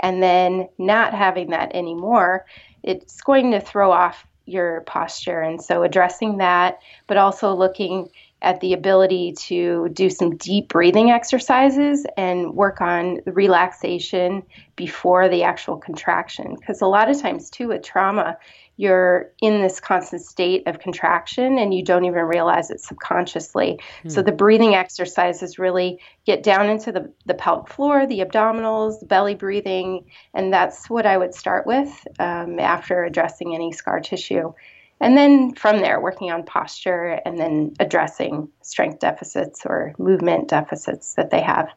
and 0.01 0.23
then 0.23 0.69
not 0.79 1.15
having 1.15 1.51
that 1.51 1.75
anymore, 1.75 2.47
it's 2.83 3.21
going 3.21 3.51
to 3.53 3.61
throw 3.61 3.91
off 3.91 4.27
your 4.47 4.81
posture. 4.83 5.41
And 5.41 5.63
so 5.63 5.83
addressing 5.83 6.39
that, 6.39 6.79
but 7.07 7.17
also 7.17 7.55
looking 7.55 8.09
at 8.41 8.61
the 8.61 8.73
ability 8.73 9.33
to 9.33 9.89
do 9.91 10.09
some 10.09 10.37
deep 10.37 10.69
breathing 10.69 11.11
exercises 11.11 12.07
and 12.17 12.55
work 12.55 12.81
on 12.81 13.21
relaxation 13.27 14.43
before 14.77 15.29
the 15.29 15.43
actual 15.43 15.77
contraction. 15.77 16.55
Because 16.55 16.81
a 16.81 16.87
lot 16.87 17.11
of 17.11 17.21
times, 17.21 17.51
too, 17.51 17.69
with 17.69 17.83
trauma, 17.83 18.39
you're 18.79 19.33
in 19.43 19.61
this 19.61 19.81
constant 19.81 20.23
state 20.23 20.67
of 20.69 20.79
contraction 20.79 21.59
and 21.59 21.75
you 21.75 21.85
don't 21.85 22.05
even 22.05 22.25
realize 22.25 22.71
it 22.71 22.81
subconsciously. 22.81 23.81
Hmm. 24.03 24.09
So 24.09 24.23
the 24.23 24.33
breathing 24.33 24.77
exercises 24.77 25.59
really 25.59 25.99
get 26.25 26.45
down 26.45 26.71
into 26.71 26.93
the, 26.93 27.13
the 27.27 27.35
pelvic 27.35 27.69
floor, 27.69 28.07
the 28.07 28.21
abdominals, 28.21 29.01
the 29.01 29.07
belly 29.07 29.35
breathing, 29.35 30.07
and 30.33 30.53
that's 30.53 30.89
what 30.89 31.07
I 31.07 31.19
would 31.19 31.35
start 31.35 31.67
with 31.67 32.07
um, 32.21 32.61
after 32.61 33.05
addressing 33.05 33.53
any 33.53 33.73
scar 33.73 33.99
tissue. 33.99 34.53
And 35.01 35.17
then 35.17 35.55
from 35.55 35.79
there, 35.79 36.01
working 36.01 36.31
on 36.31 36.45
posture 36.45 37.21
and 37.25 37.39
then 37.39 37.75
addressing 37.81 38.49
strength 38.63 39.01
deficits 39.01 39.67
or 39.67 39.95
movement 39.99 40.49
deficits 40.49 41.15
that 41.15 41.31
they 41.31 41.41
have. 41.41 41.69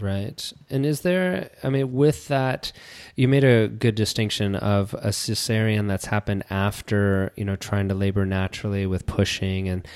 Right. 0.00 0.52
And 0.70 0.86
is 0.86 1.00
there, 1.00 1.50
I 1.64 1.70
mean, 1.70 1.92
with 1.92 2.28
that, 2.28 2.72
you 3.16 3.26
made 3.26 3.42
a 3.42 3.66
good 3.66 3.94
distinction 3.96 4.54
of 4.54 4.94
a 4.94 5.08
cesarean 5.08 5.88
that's 5.88 6.04
happened 6.04 6.44
after, 6.50 7.32
you 7.36 7.44
know, 7.44 7.56
trying 7.56 7.88
to 7.88 7.94
labor 7.94 8.24
naturally 8.24 8.86
with 8.86 9.06
pushing. 9.06 9.68
And 9.68 9.86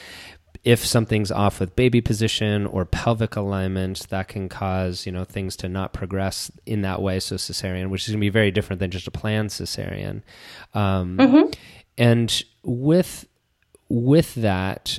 if 0.65 0.85
something's 0.85 1.31
off 1.31 1.61
with 1.61 1.77
baby 1.77 2.01
position 2.01 2.67
or 2.67 2.85
pelvic 2.85 3.37
alignment, 3.37 4.09
that 4.09 4.29
can 4.29 4.49
cause, 4.49 5.07
you 5.07 5.13
know, 5.13 5.25
things 5.25 5.57
to 5.57 5.69
not 5.69 5.93
progress 5.93 6.51
in 6.67 6.83
that 6.83 7.01
way. 7.01 7.21
So 7.21 7.37
cesarean, 7.37 7.91
which 7.91 8.03
is 8.03 8.09
going 8.09 8.21
to 8.21 8.25
be 8.25 8.29
very 8.29 8.51
different 8.51 8.81
than 8.81 8.91
just 8.91 9.07
a 9.07 9.13
planned 9.13 9.51
cesarean. 9.51 10.23
Um, 10.75 11.17
mm-hmm. 11.17 11.51
And 11.97 12.43
with, 12.65 13.27
with 13.89 14.35
that, 14.37 14.99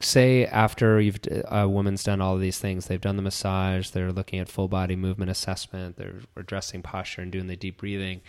say 0.00 0.46
after 0.46 1.00
you've 1.00 1.18
a 1.48 1.68
woman's 1.68 2.02
done 2.02 2.20
all 2.20 2.34
of 2.34 2.40
these 2.40 2.58
things 2.58 2.86
they've 2.86 3.00
done 3.00 3.16
the 3.16 3.22
massage 3.22 3.90
they're 3.90 4.12
looking 4.12 4.38
at 4.38 4.48
full 4.48 4.68
body 4.68 4.96
movement 4.96 5.30
assessment 5.30 5.96
they're 5.96 6.20
addressing 6.36 6.82
posture 6.82 7.22
and 7.22 7.30
doing 7.32 7.46
the 7.46 7.56
deep 7.56 7.78
breathing 7.78 8.20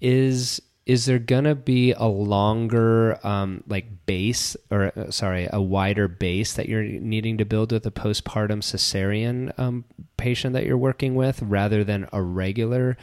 is 0.00 0.60
is 0.86 1.04
there 1.04 1.18
gonna 1.18 1.54
be 1.54 1.92
a 1.92 2.06
longer 2.06 3.24
um, 3.24 3.62
like 3.68 4.06
base 4.06 4.56
or 4.70 4.90
uh, 4.96 5.10
sorry 5.10 5.46
a 5.52 5.60
wider 5.60 6.08
base 6.08 6.54
that 6.54 6.68
you're 6.68 6.82
needing 6.82 7.36
to 7.36 7.44
build 7.44 7.70
with 7.70 7.86
a 7.86 7.90
postpartum 7.90 8.62
cesarean 8.62 9.56
um, 9.58 9.84
patient 10.16 10.54
that 10.54 10.64
you're 10.64 10.78
working 10.78 11.14
with 11.14 11.42
rather 11.42 11.84
than 11.84 12.08
a 12.12 12.22
regular 12.22 12.96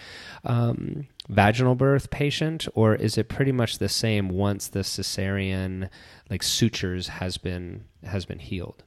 um, 0.43 1.07
vaginal 1.29 1.75
birth 1.75 2.09
patient 2.09 2.67
or 2.73 2.95
is 2.95 3.17
it 3.17 3.29
pretty 3.29 3.51
much 3.51 3.79
the 3.79 3.89
same 3.89 4.29
once 4.29 4.67
the 4.67 4.79
cesarean 4.79 5.89
like 6.29 6.43
sutures 6.43 7.07
has 7.07 7.37
been 7.37 7.83
has 8.03 8.25
been 8.25 8.39
healed 8.39 8.83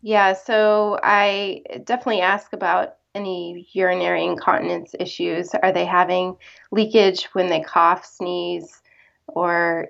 yeah 0.00 0.32
so 0.32 0.98
i 1.02 1.62
definitely 1.84 2.20
ask 2.20 2.52
about 2.52 2.96
any 3.16 3.66
urinary 3.72 4.24
incontinence 4.24 4.94
issues? 5.00 5.50
Are 5.54 5.72
they 5.72 5.86
having 5.86 6.36
leakage 6.70 7.24
when 7.32 7.48
they 7.48 7.60
cough, 7.60 8.04
sneeze, 8.04 8.82
or 9.26 9.88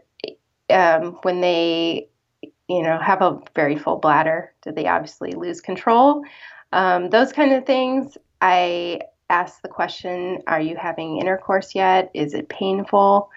um, 0.70 1.18
when 1.22 1.40
they, 1.40 2.08
you 2.68 2.82
know, 2.82 2.98
have 2.98 3.20
a 3.20 3.38
very 3.54 3.76
full 3.76 3.96
bladder? 3.96 4.54
Do 4.62 4.72
they 4.72 4.86
obviously 4.86 5.32
lose 5.32 5.60
control? 5.60 6.22
Um, 6.72 7.10
those 7.10 7.32
kind 7.32 7.52
of 7.52 7.66
things. 7.66 8.16
I 8.40 9.00
ask 9.30 9.62
the 9.62 9.68
question 9.68 10.42
Are 10.46 10.60
you 10.60 10.76
having 10.76 11.18
intercourse 11.18 11.74
yet? 11.74 12.10
Is 12.14 12.34
it 12.34 12.48
painful? 12.48 13.30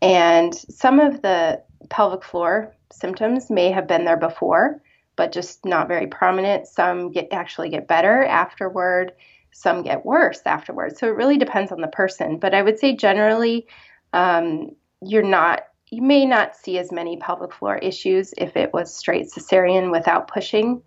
And 0.00 0.54
some 0.54 1.00
of 1.00 1.22
the 1.22 1.62
pelvic 1.90 2.24
floor 2.24 2.74
symptoms 2.92 3.50
may 3.50 3.70
have 3.70 3.86
been 3.86 4.04
there 4.04 4.16
before 4.16 4.80
but 5.18 5.32
just 5.32 5.66
not 5.66 5.88
very 5.88 6.06
prominent. 6.06 6.68
Some 6.68 7.10
get 7.10 7.28
actually 7.32 7.68
get 7.70 7.88
better 7.88 8.24
afterward. 8.24 9.12
Some 9.50 9.82
get 9.82 10.06
worse 10.06 10.40
afterward. 10.46 10.96
So 10.96 11.08
it 11.08 11.16
really 11.16 11.36
depends 11.36 11.72
on 11.72 11.80
the 11.80 11.88
person. 11.88 12.38
But 12.38 12.54
I 12.54 12.62
would 12.62 12.78
say 12.78 12.94
generally, 12.94 13.66
um, 14.14 14.70
you're 15.02 15.24
not 15.24 15.64
you 15.90 16.02
may 16.02 16.26
not 16.26 16.54
see 16.54 16.78
as 16.78 16.92
many 16.92 17.16
pelvic 17.16 17.52
floor 17.52 17.78
issues 17.78 18.34
if 18.36 18.56
it 18.56 18.72
was 18.74 18.94
straight 18.94 19.26
cesarean 19.30 19.90
without 19.90 20.28
pushing. 20.28 20.82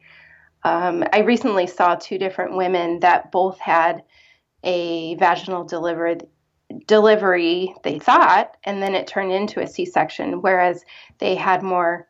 Um, 0.64 1.04
I 1.12 1.22
recently 1.22 1.66
saw 1.66 1.96
two 1.96 2.20
different 2.20 2.56
women 2.56 3.00
that 3.00 3.32
both 3.32 3.60
had 3.60 4.04
a 4.64 5.16
vaginal 5.16 5.64
delivered 5.64 6.28
delivery, 6.88 7.74
they 7.84 8.00
thought, 8.00 8.56
and 8.64 8.82
then 8.82 8.96
it 8.96 9.08
turned 9.08 9.32
into 9.32 9.62
a 9.62 9.68
C 9.68 9.86
section, 9.86 10.42
whereas 10.42 10.84
they 11.20 11.36
had 11.36 11.64
more 11.64 12.08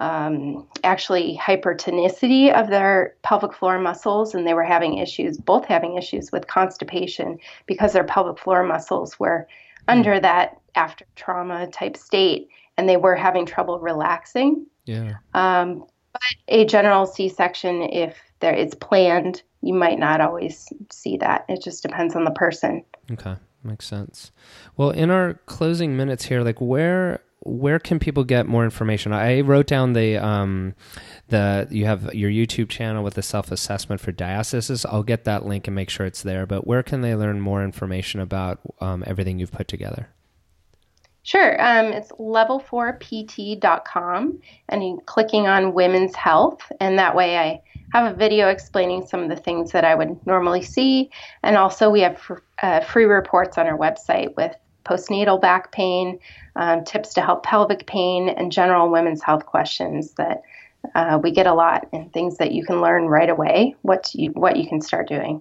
um, 0.00 0.66
actually 0.82 1.38
hypertonicity 1.40 2.52
of 2.52 2.68
their 2.68 3.16
pelvic 3.22 3.54
floor 3.54 3.78
muscles, 3.78 4.34
and 4.34 4.46
they 4.46 4.54
were 4.54 4.64
having 4.64 4.98
issues, 4.98 5.38
both 5.38 5.64
having 5.64 5.96
issues 5.96 6.32
with 6.32 6.46
constipation 6.46 7.38
because 7.66 7.92
their 7.92 8.04
pelvic 8.04 8.38
floor 8.38 8.64
muscles 8.64 9.18
were 9.18 9.46
under 9.88 10.18
that 10.18 10.58
after 10.74 11.04
trauma 11.14 11.66
type 11.68 11.96
state, 11.96 12.48
and 12.76 12.88
they 12.88 12.96
were 12.96 13.14
having 13.14 13.46
trouble 13.46 13.78
relaxing. 13.78 14.66
Yeah. 14.84 15.14
Um, 15.32 15.86
but 16.14 16.22
a 16.48 16.64
general 16.64 17.06
C-section, 17.06 17.82
if 17.82 18.16
there 18.40 18.54
it's 18.54 18.74
planned, 18.74 19.42
you 19.60 19.74
might 19.74 19.98
not 19.98 20.20
always 20.20 20.66
see 20.90 21.16
that. 21.18 21.44
It 21.48 21.62
just 21.62 21.82
depends 21.82 22.14
on 22.14 22.24
the 22.24 22.30
person. 22.30 22.84
Okay, 23.10 23.36
makes 23.62 23.86
sense. 23.86 24.30
Well, 24.76 24.90
in 24.90 25.10
our 25.10 25.34
closing 25.46 25.96
minutes 25.96 26.24
here, 26.24 26.42
like 26.42 26.60
where 26.60 27.20
where 27.40 27.78
can 27.78 27.98
people 27.98 28.24
get 28.24 28.46
more 28.46 28.64
information? 28.64 29.12
I 29.12 29.40
wrote 29.40 29.66
down 29.66 29.92
the 29.92 30.16
um, 30.16 30.74
the 31.28 31.68
you 31.70 31.84
have 31.84 32.14
your 32.14 32.30
YouTube 32.30 32.68
channel 32.68 33.04
with 33.04 33.14
the 33.14 33.22
self 33.22 33.52
assessment 33.52 34.00
for 34.00 34.12
diastasis. 34.12 34.86
I'll 34.88 35.02
get 35.02 35.24
that 35.24 35.44
link 35.44 35.66
and 35.66 35.74
make 35.74 35.90
sure 35.90 36.06
it's 36.06 36.22
there. 36.22 36.46
But 36.46 36.66
where 36.66 36.82
can 36.82 37.02
they 37.02 37.14
learn 37.14 37.40
more 37.40 37.62
information 37.62 38.20
about 38.20 38.60
um, 38.80 39.04
everything 39.06 39.38
you've 39.38 39.52
put 39.52 39.68
together? 39.68 40.08
Sure. 41.24 41.60
Um, 41.60 41.86
it's 41.86 42.12
level4pt.com 42.12 44.38
and 44.68 44.86
you're 44.86 45.00
clicking 45.06 45.46
on 45.46 45.72
women's 45.72 46.14
health. 46.14 46.70
And 46.80 46.98
that 46.98 47.16
way 47.16 47.38
I 47.38 47.62
have 47.94 48.12
a 48.12 48.14
video 48.14 48.48
explaining 48.48 49.06
some 49.06 49.22
of 49.22 49.30
the 49.30 49.36
things 49.36 49.72
that 49.72 49.86
I 49.86 49.94
would 49.94 50.26
normally 50.26 50.60
see. 50.60 51.08
And 51.42 51.56
also, 51.56 51.88
we 51.88 52.02
have 52.02 52.20
uh, 52.62 52.80
free 52.80 53.06
reports 53.06 53.56
on 53.56 53.66
our 53.66 53.78
website 53.78 54.36
with 54.36 54.54
postnatal 54.84 55.40
back 55.40 55.72
pain, 55.72 56.18
um, 56.56 56.84
tips 56.84 57.14
to 57.14 57.22
help 57.22 57.42
pelvic 57.42 57.86
pain, 57.86 58.28
and 58.28 58.52
general 58.52 58.90
women's 58.90 59.22
health 59.22 59.46
questions 59.46 60.12
that 60.14 60.42
uh, 60.94 61.18
we 61.22 61.30
get 61.30 61.46
a 61.46 61.54
lot 61.54 61.88
and 61.94 62.12
things 62.12 62.36
that 62.36 62.52
you 62.52 62.66
can 62.66 62.82
learn 62.82 63.06
right 63.06 63.30
away 63.30 63.74
what 63.80 64.14
you, 64.14 64.28
what 64.32 64.56
you 64.56 64.68
can 64.68 64.82
start 64.82 65.08
doing. 65.08 65.40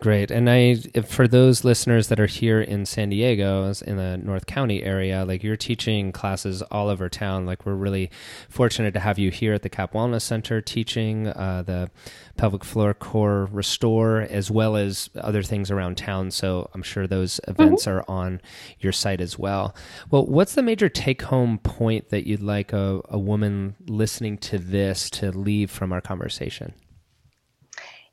Great. 0.00 0.30
And 0.30 0.48
I, 0.48 0.76
for 1.02 1.28
those 1.28 1.62
listeners 1.62 2.08
that 2.08 2.18
are 2.18 2.26
here 2.26 2.60
in 2.60 2.86
San 2.86 3.10
Diego, 3.10 3.70
in 3.86 3.96
the 3.96 4.16
North 4.16 4.46
County 4.46 4.82
area, 4.82 5.26
like 5.26 5.42
you're 5.42 5.56
teaching 5.56 6.10
classes 6.10 6.62
all 6.62 6.88
over 6.88 7.10
town. 7.10 7.44
Like 7.44 7.66
we're 7.66 7.74
really 7.74 8.10
fortunate 8.48 8.94
to 8.94 9.00
have 9.00 9.18
you 9.18 9.30
here 9.30 9.52
at 9.52 9.60
the 9.60 9.68
CAP 9.68 9.92
Wellness 9.92 10.22
Center 10.22 10.62
teaching 10.62 11.28
uh, 11.28 11.62
the 11.66 11.90
pelvic 12.38 12.64
floor 12.64 12.94
core 12.94 13.46
restore, 13.52 14.22
as 14.22 14.50
well 14.50 14.74
as 14.74 15.10
other 15.16 15.42
things 15.42 15.70
around 15.70 15.98
town. 15.98 16.30
So 16.30 16.70
I'm 16.72 16.82
sure 16.82 17.06
those 17.06 17.38
events 17.46 17.84
mm-hmm. 17.84 17.98
are 17.98 18.04
on 18.08 18.40
your 18.78 18.92
site 18.92 19.20
as 19.20 19.38
well. 19.38 19.74
Well, 20.10 20.24
what's 20.24 20.54
the 20.54 20.62
major 20.62 20.88
take 20.88 21.22
home 21.22 21.58
point 21.58 22.08
that 22.08 22.26
you'd 22.26 22.42
like 22.42 22.72
a, 22.72 23.02
a 23.10 23.18
woman 23.18 23.76
listening 23.86 24.38
to 24.38 24.58
this 24.58 25.10
to 25.10 25.30
leave 25.30 25.70
from 25.70 25.92
our 25.92 26.00
conversation? 26.00 26.72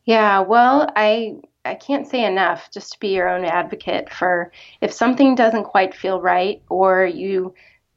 Yeah, 0.08 0.40
well, 0.40 0.92
I 0.96 1.36
I 1.66 1.76
can't 1.76 2.08
say 2.08 2.24
enough 2.26 2.72
just 2.72 2.94
to 2.94 3.00
be 3.00 3.10
your 3.10 3.28
own 3.30 3.44
advocate 3.46 4.10
for 4.12 4.52
if 4.82 4.94
something 4.94 5.36
doesn't 5.36 5.66
quite 5.66 5.94
feel 5.94 6.22
right 6.22 6.62
or 6.70 7.06
you 7.06 7.54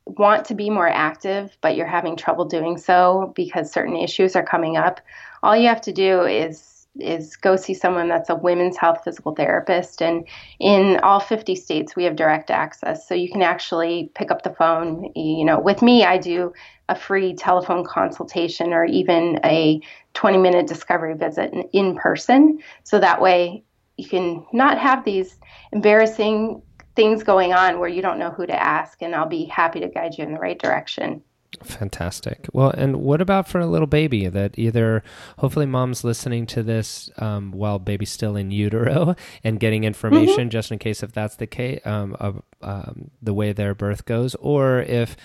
want 0.07 0.47
to 0.47 0.55
be 0.57 0.71
more 0.71 0.89
active 0.89 1.57
but 1.61 1.77
you're 1.77 1.87
having 1.87 2.17
trouble 2.17 2.47
doing 2.47 2.77
so 2.79 3.33
because 3.37 3.73
certain 3.73 3.97
issues 3.97 4.35
are 4.37 4.45
coming 4.45 4.77
up, 4.77 5.01
all 5.43 5.57
you 5.57 5.69
have 5.69 5.83
to 5.83 5.93
do 5.93 6.23
is 6.25 6.80
is 6.99 7.37
go 7.37 7.55
see 7.55 7.73
someone 7.73 8.09
that's 8.09 8.31
a 8.31 8.35
women's 8.35 8.77
health 8.77 9.03
physical 9.05 9.33
therapist 9.35 10.03
and 10.03 10.27
in 10.59 10.99
all 11.05 11.21
50 11.21 11.55
states 11.55 11.95
we 11.95 12.03
have 12.03 12.17
direct 12.17 12.51
access 12.51 13.07
so 13.07 13.15
you 13.15 13.31
can 13.31 13.43
actually 13.43 14.11
pick 14.17 14.33
up 14.33 14.43
the 14.43 14.51
phone 14.51 15.11
you 15.15 15.45
know 15.45 15.61
with 15.61 15.83
me 15.83 16.05
I 16.05 16.19
do 16.19 16.53
a 16.91 16.95
free 16.97 17.35
telephone 17.35 17.85
consultation 17.85 18.73
or 18.73 18.85
even 18.85 19.39
a 19.45 19.81
20 20.15 20.39
minute 20.39 20.67
discovery 20.67 21.15
visit 21.15 21.55
in 21.73 21.97
person. 21.97 22.59
So 22.83 22.99
that 22.99 23.23
way 23.23 23.63
you 23.97 24.09
can 24.09 24.45
not 24.53 24.77
have 24.79 25.05
these 25.05 25.39
embarrassing 25.73 26.63
things 26.97 27.23
going 27.23 27.53
on 27.53 27.79
where 27.79 27.89
you 27.89 28.03
don't 28.03 28.19
know 28.19 28.31
who 28.31 28.45
to 28.45 28.63
ask, 28.63 29.01
and 29.01 29.15
I'll 29.15 29.29
be 29.29 29.45
happy 29.45 29.81
to 29.81 29.89
guide 29.89 30.19
you 30.19 30.25
in 30.25 30.33
the 30.33 30.41
right 30.41 30.59
direction. 30.59 31.23
Fantastic. 31.63 32.49
Well, 32.53 32.71
and 32.71 32.97
what 32.97 33.21
about 33.21 33.49
for 33.49 33.61
a 33.61 33.67
little 33.67 33.87
baby 33.87 34.29
that 34.29 34.59
either 34.59 35.03
hopefully 35.39 35.67
mom's 35.67 36.05
listening 36.05 36.47
to 36.47 36.63
this 36.63 37.11
um, 37.19 37.53
while 37.53 37.79
baby's 37.79 38.11
still 38.11 38.37
in 38.37 38.51
utero 38.51 39.15
and 39.45 39.61
getting 39.61 39.85
information 39.85 40.45
mm-hmm. 40.45 40.49
just 40.49 40.71
in 40.73 40.79
case 40.79 41.03
if 41.03 41.13
that's 41.13 41.37
the 41.37 41.47
case 41.47 41.81
um, 41.85 42.17
of 42.21 42.43
um, 42.63 43.11
the 43.21 43.35
way 43.35 43.53
their 43.53 43.75
birth 43.75 44.05
goes, 44.05 44.35
or 44.37 44.81
if 44.81 45.17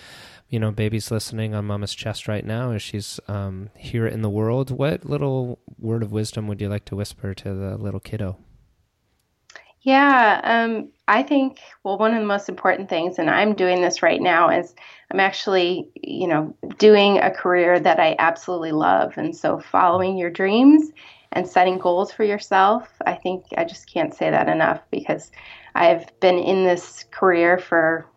you 0.49 0.59
know, 0.59 0.71
baby's 0.71 1.09
listening 1.09 1.55
on 1.55 1.65
mama's 1.65 1.93
chest 1.93 2.27
right 2.27 2.45
now 2.45 2.71
as 2.71 2.81
she's 2.81 3.19
um, 3.27 3.69
here 3.75 4.07
in 4.07 4.21
the 4.21 4.29
world. 4.29 4.71
What 4.71 5.05
little 5.05 5.59
word 5.79 6.03
of 6.03 6.11
wisdom 6.11 6.47
would 6.47 6.61
you 6.61 6.69
like 6.69 6.85
to 6.85 6.95
whisper 6.95 7.33
to 7.33 7.53
the 7.53 7.77
little 7.77 7.99
kiddo? 7.99 8.38
Yeah, 9.86 10.41
um, 10.43 10.89
I 11.08 11.21
think, 11.21 11.60
well, 11.84 12.00
one 12.00 12.15
of 12.15 12.19
the 12.19 12.26
most 12.26 12.50
important 12.50 12.89
things, 12.89 13.19
and 13.19 13.30
I'm 13.30 13.54
doing 13.54 13.84
this 13.84 14.02
right 14.02 14.19
now, 14.19 14.50
is 14.50 14.74
I'm 15.12 15.19
actually, 15.19 15.91
you 15.93 16.28
know, 16.28 16.56
doing 16.80 17.19
a 17.19 17.30
career 17.30 17.80
that 17.80 18.00
I 18.00 18.15
absolutely 18.17 18.71
love. 18.71 19.13
And 19.15 19.36
so 19.36 19.60
following 19.60 20.17
your 20.17 20.32
dreams 20.32 20.91
and 21.34 21.48
setting 21.48 21.78
goals 21.78 22.12
for 22.12 22.24
yourself, 22.24 22.89
I 23.06 23.13
think 23.13 23.45
I 23.58 23.63
just 23.63 23.86
can't 23.86 24.12
say 24.12 24.32
that 24.32 24.50
enough 24.50 24.82
because 24.89 25.32
I've 25.76 26.19
been 26.19 26.39
in 26.39 26.63
this 26.63 27.06
career 27.12 27.60
for 27.60 28.08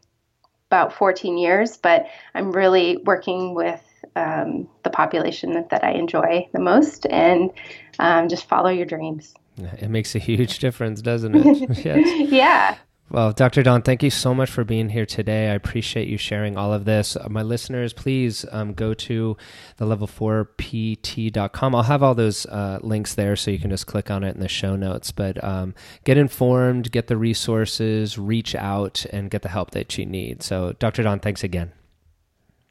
about 0.71 0.95
14 0.95 1.37
years, 1.37 1.77
but 1.77 2.07
I'm 2.35 2.51
really 2.51 2.97
working 3.05 3.53
with 3.53 3.83
um, 4.17 4.69
the 4.85 4.91
population 4.91 5.53
that, 5.53 5.69
that, 5.69 5.85
I 5.85 5.91
enjoy 5.93 6.49
the 6.55 6.61
most 6.61 7.05
and 7.11 7.51
um, 7.99 8.31
just 8.31 8.49
follow 8.49 8.71
your 8.71 8.87
dreams. 8.87 9.35
It 9.79 9.91
makes 9.91 10.15
a 10.15 10.19
huge 10.19 10.59
difference, 10.59 11.01
doesn't 11.01 11.35
it? 11.35 11.79
yes. 11.85 12.31
Yeah. 12.31 12.77
Well, 13.11 13.33
Dr. 13.33 13.63
Dawn, 13.63 13.81
thank 13.81 14.03
you 14.03 14.11
so 14.11 14.35
much 14.35 14.51
for 14.51 14.65
being 14.65 14.91
here 14.91 15.07
today. 15.07 15.49
I 15.49 15.55
appreciate 15.55 16.09
you 16.09 16.19
sharing 16.19 16.59
all 16.59 16.75
of 16.75 16.85
this. 16.85 17.17
Uh, 17.17 17.27
my 17.31 17.41
listeners, 17.41 17.95
please 17.95 18.45
um, 18.53 18.75
go 18.75 18.93
to 18.93 19.35
the 19.79 19.87
level4pt.com. 19.87 21.75
I'll 21.75 21.83
have 21.85 22.03
all 22.03 22.15
those 22.15 22.45
uh, 22.47 22.81
links 22.83 23.15
there 23.15 23.35
so 23.35 23.51
you 23.51 23.59
can 23.59 23.71
just 23.71 23.87
click 23.87 24.11
on 24.11 24.25
it 24.25 24.35
in 24.35 24.41
the 24.41 24.49
show 24.49 24.77
notes. 24.77 25.11
But 25.11 25.43
um, 25.43 25.75
get 26.05 26.19
informed, 26.19 26.93
get 26.93 27.07
the 27.07 27.17
resources, 27.17 28.19
reach 28.19 28.55
out, 28.55 29.07
and 29.11 29.31
get 29.31 29.41
the 29.41 29.49
help 29.49 29.71
that 29.71 29.97
you 29.97 30.05
need. 30.05 30.43
So, 30.43 30.75
Dr. 30.79 31.03
Dawn, 31.03 31.19
thanks 31.19 31.43
again. 31.43 31.73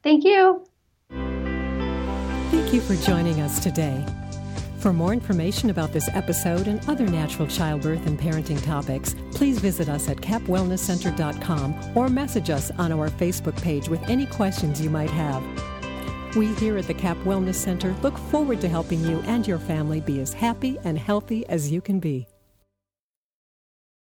Thank 0.04 0.22
you. 0.22 0.64
Thank 1.10 2.72
you 2.72 2.80
for 2.80 2.94
joining 3.04 3.40
us 3.40 3.58
today. 3.58 4.06
For 4.78 4.92
more 4.92 5.12
information 5.12 5.70
about 5.70 5.92
this 5.92 6.08
episode 6.14 6.68
and 6.68 6.88
other 6.88 7.04
natural 7.04 7.48
childbirth 7.48 8.06
and 8.06 8.18
parenting 8.18 8.62
topics, 8.64 9.16
please 9.32 9.58
visit 9.58 9.88
us 9.88 10.08
at 10.08 10.18
capwellnesscenter.com 10.18 11.96
or 11.96 12.08
message 12.08 12.48
us 12.48 12.70
on 12.78 12.92
our 12.92 13.10
Facebook 13.10 13.60
page 13.60 13.88
with 13.88 14.00
any 14.08 14.24
questions 14.26 14.80
you 14.80 14.88
might 14.88 15.10
have. 15.10 15.42
We 16.36 16.54
here 16.54 16.78
at 16.78 16.86
the 16.86 16.94
CAP 16.94 17.16
Wellness 17.18 17.56
Center 17.56 17.92
look 18.02 18.16
forward 18.16 18.60
to 18.60 18.68
helping 18.68 19.02
you 19.02 19.18
and 19.26 19.48
your 19.48 19.58
family 19.58 20.00
be 20.00 20.20
as 20.20 20.32
happy 20.32 20.78
and 20.84 20.96
healthy 20.96 21.44
as 21.48 21.72
you 21.72 21.80
can 21.80 21.98
be. 21.98 22.28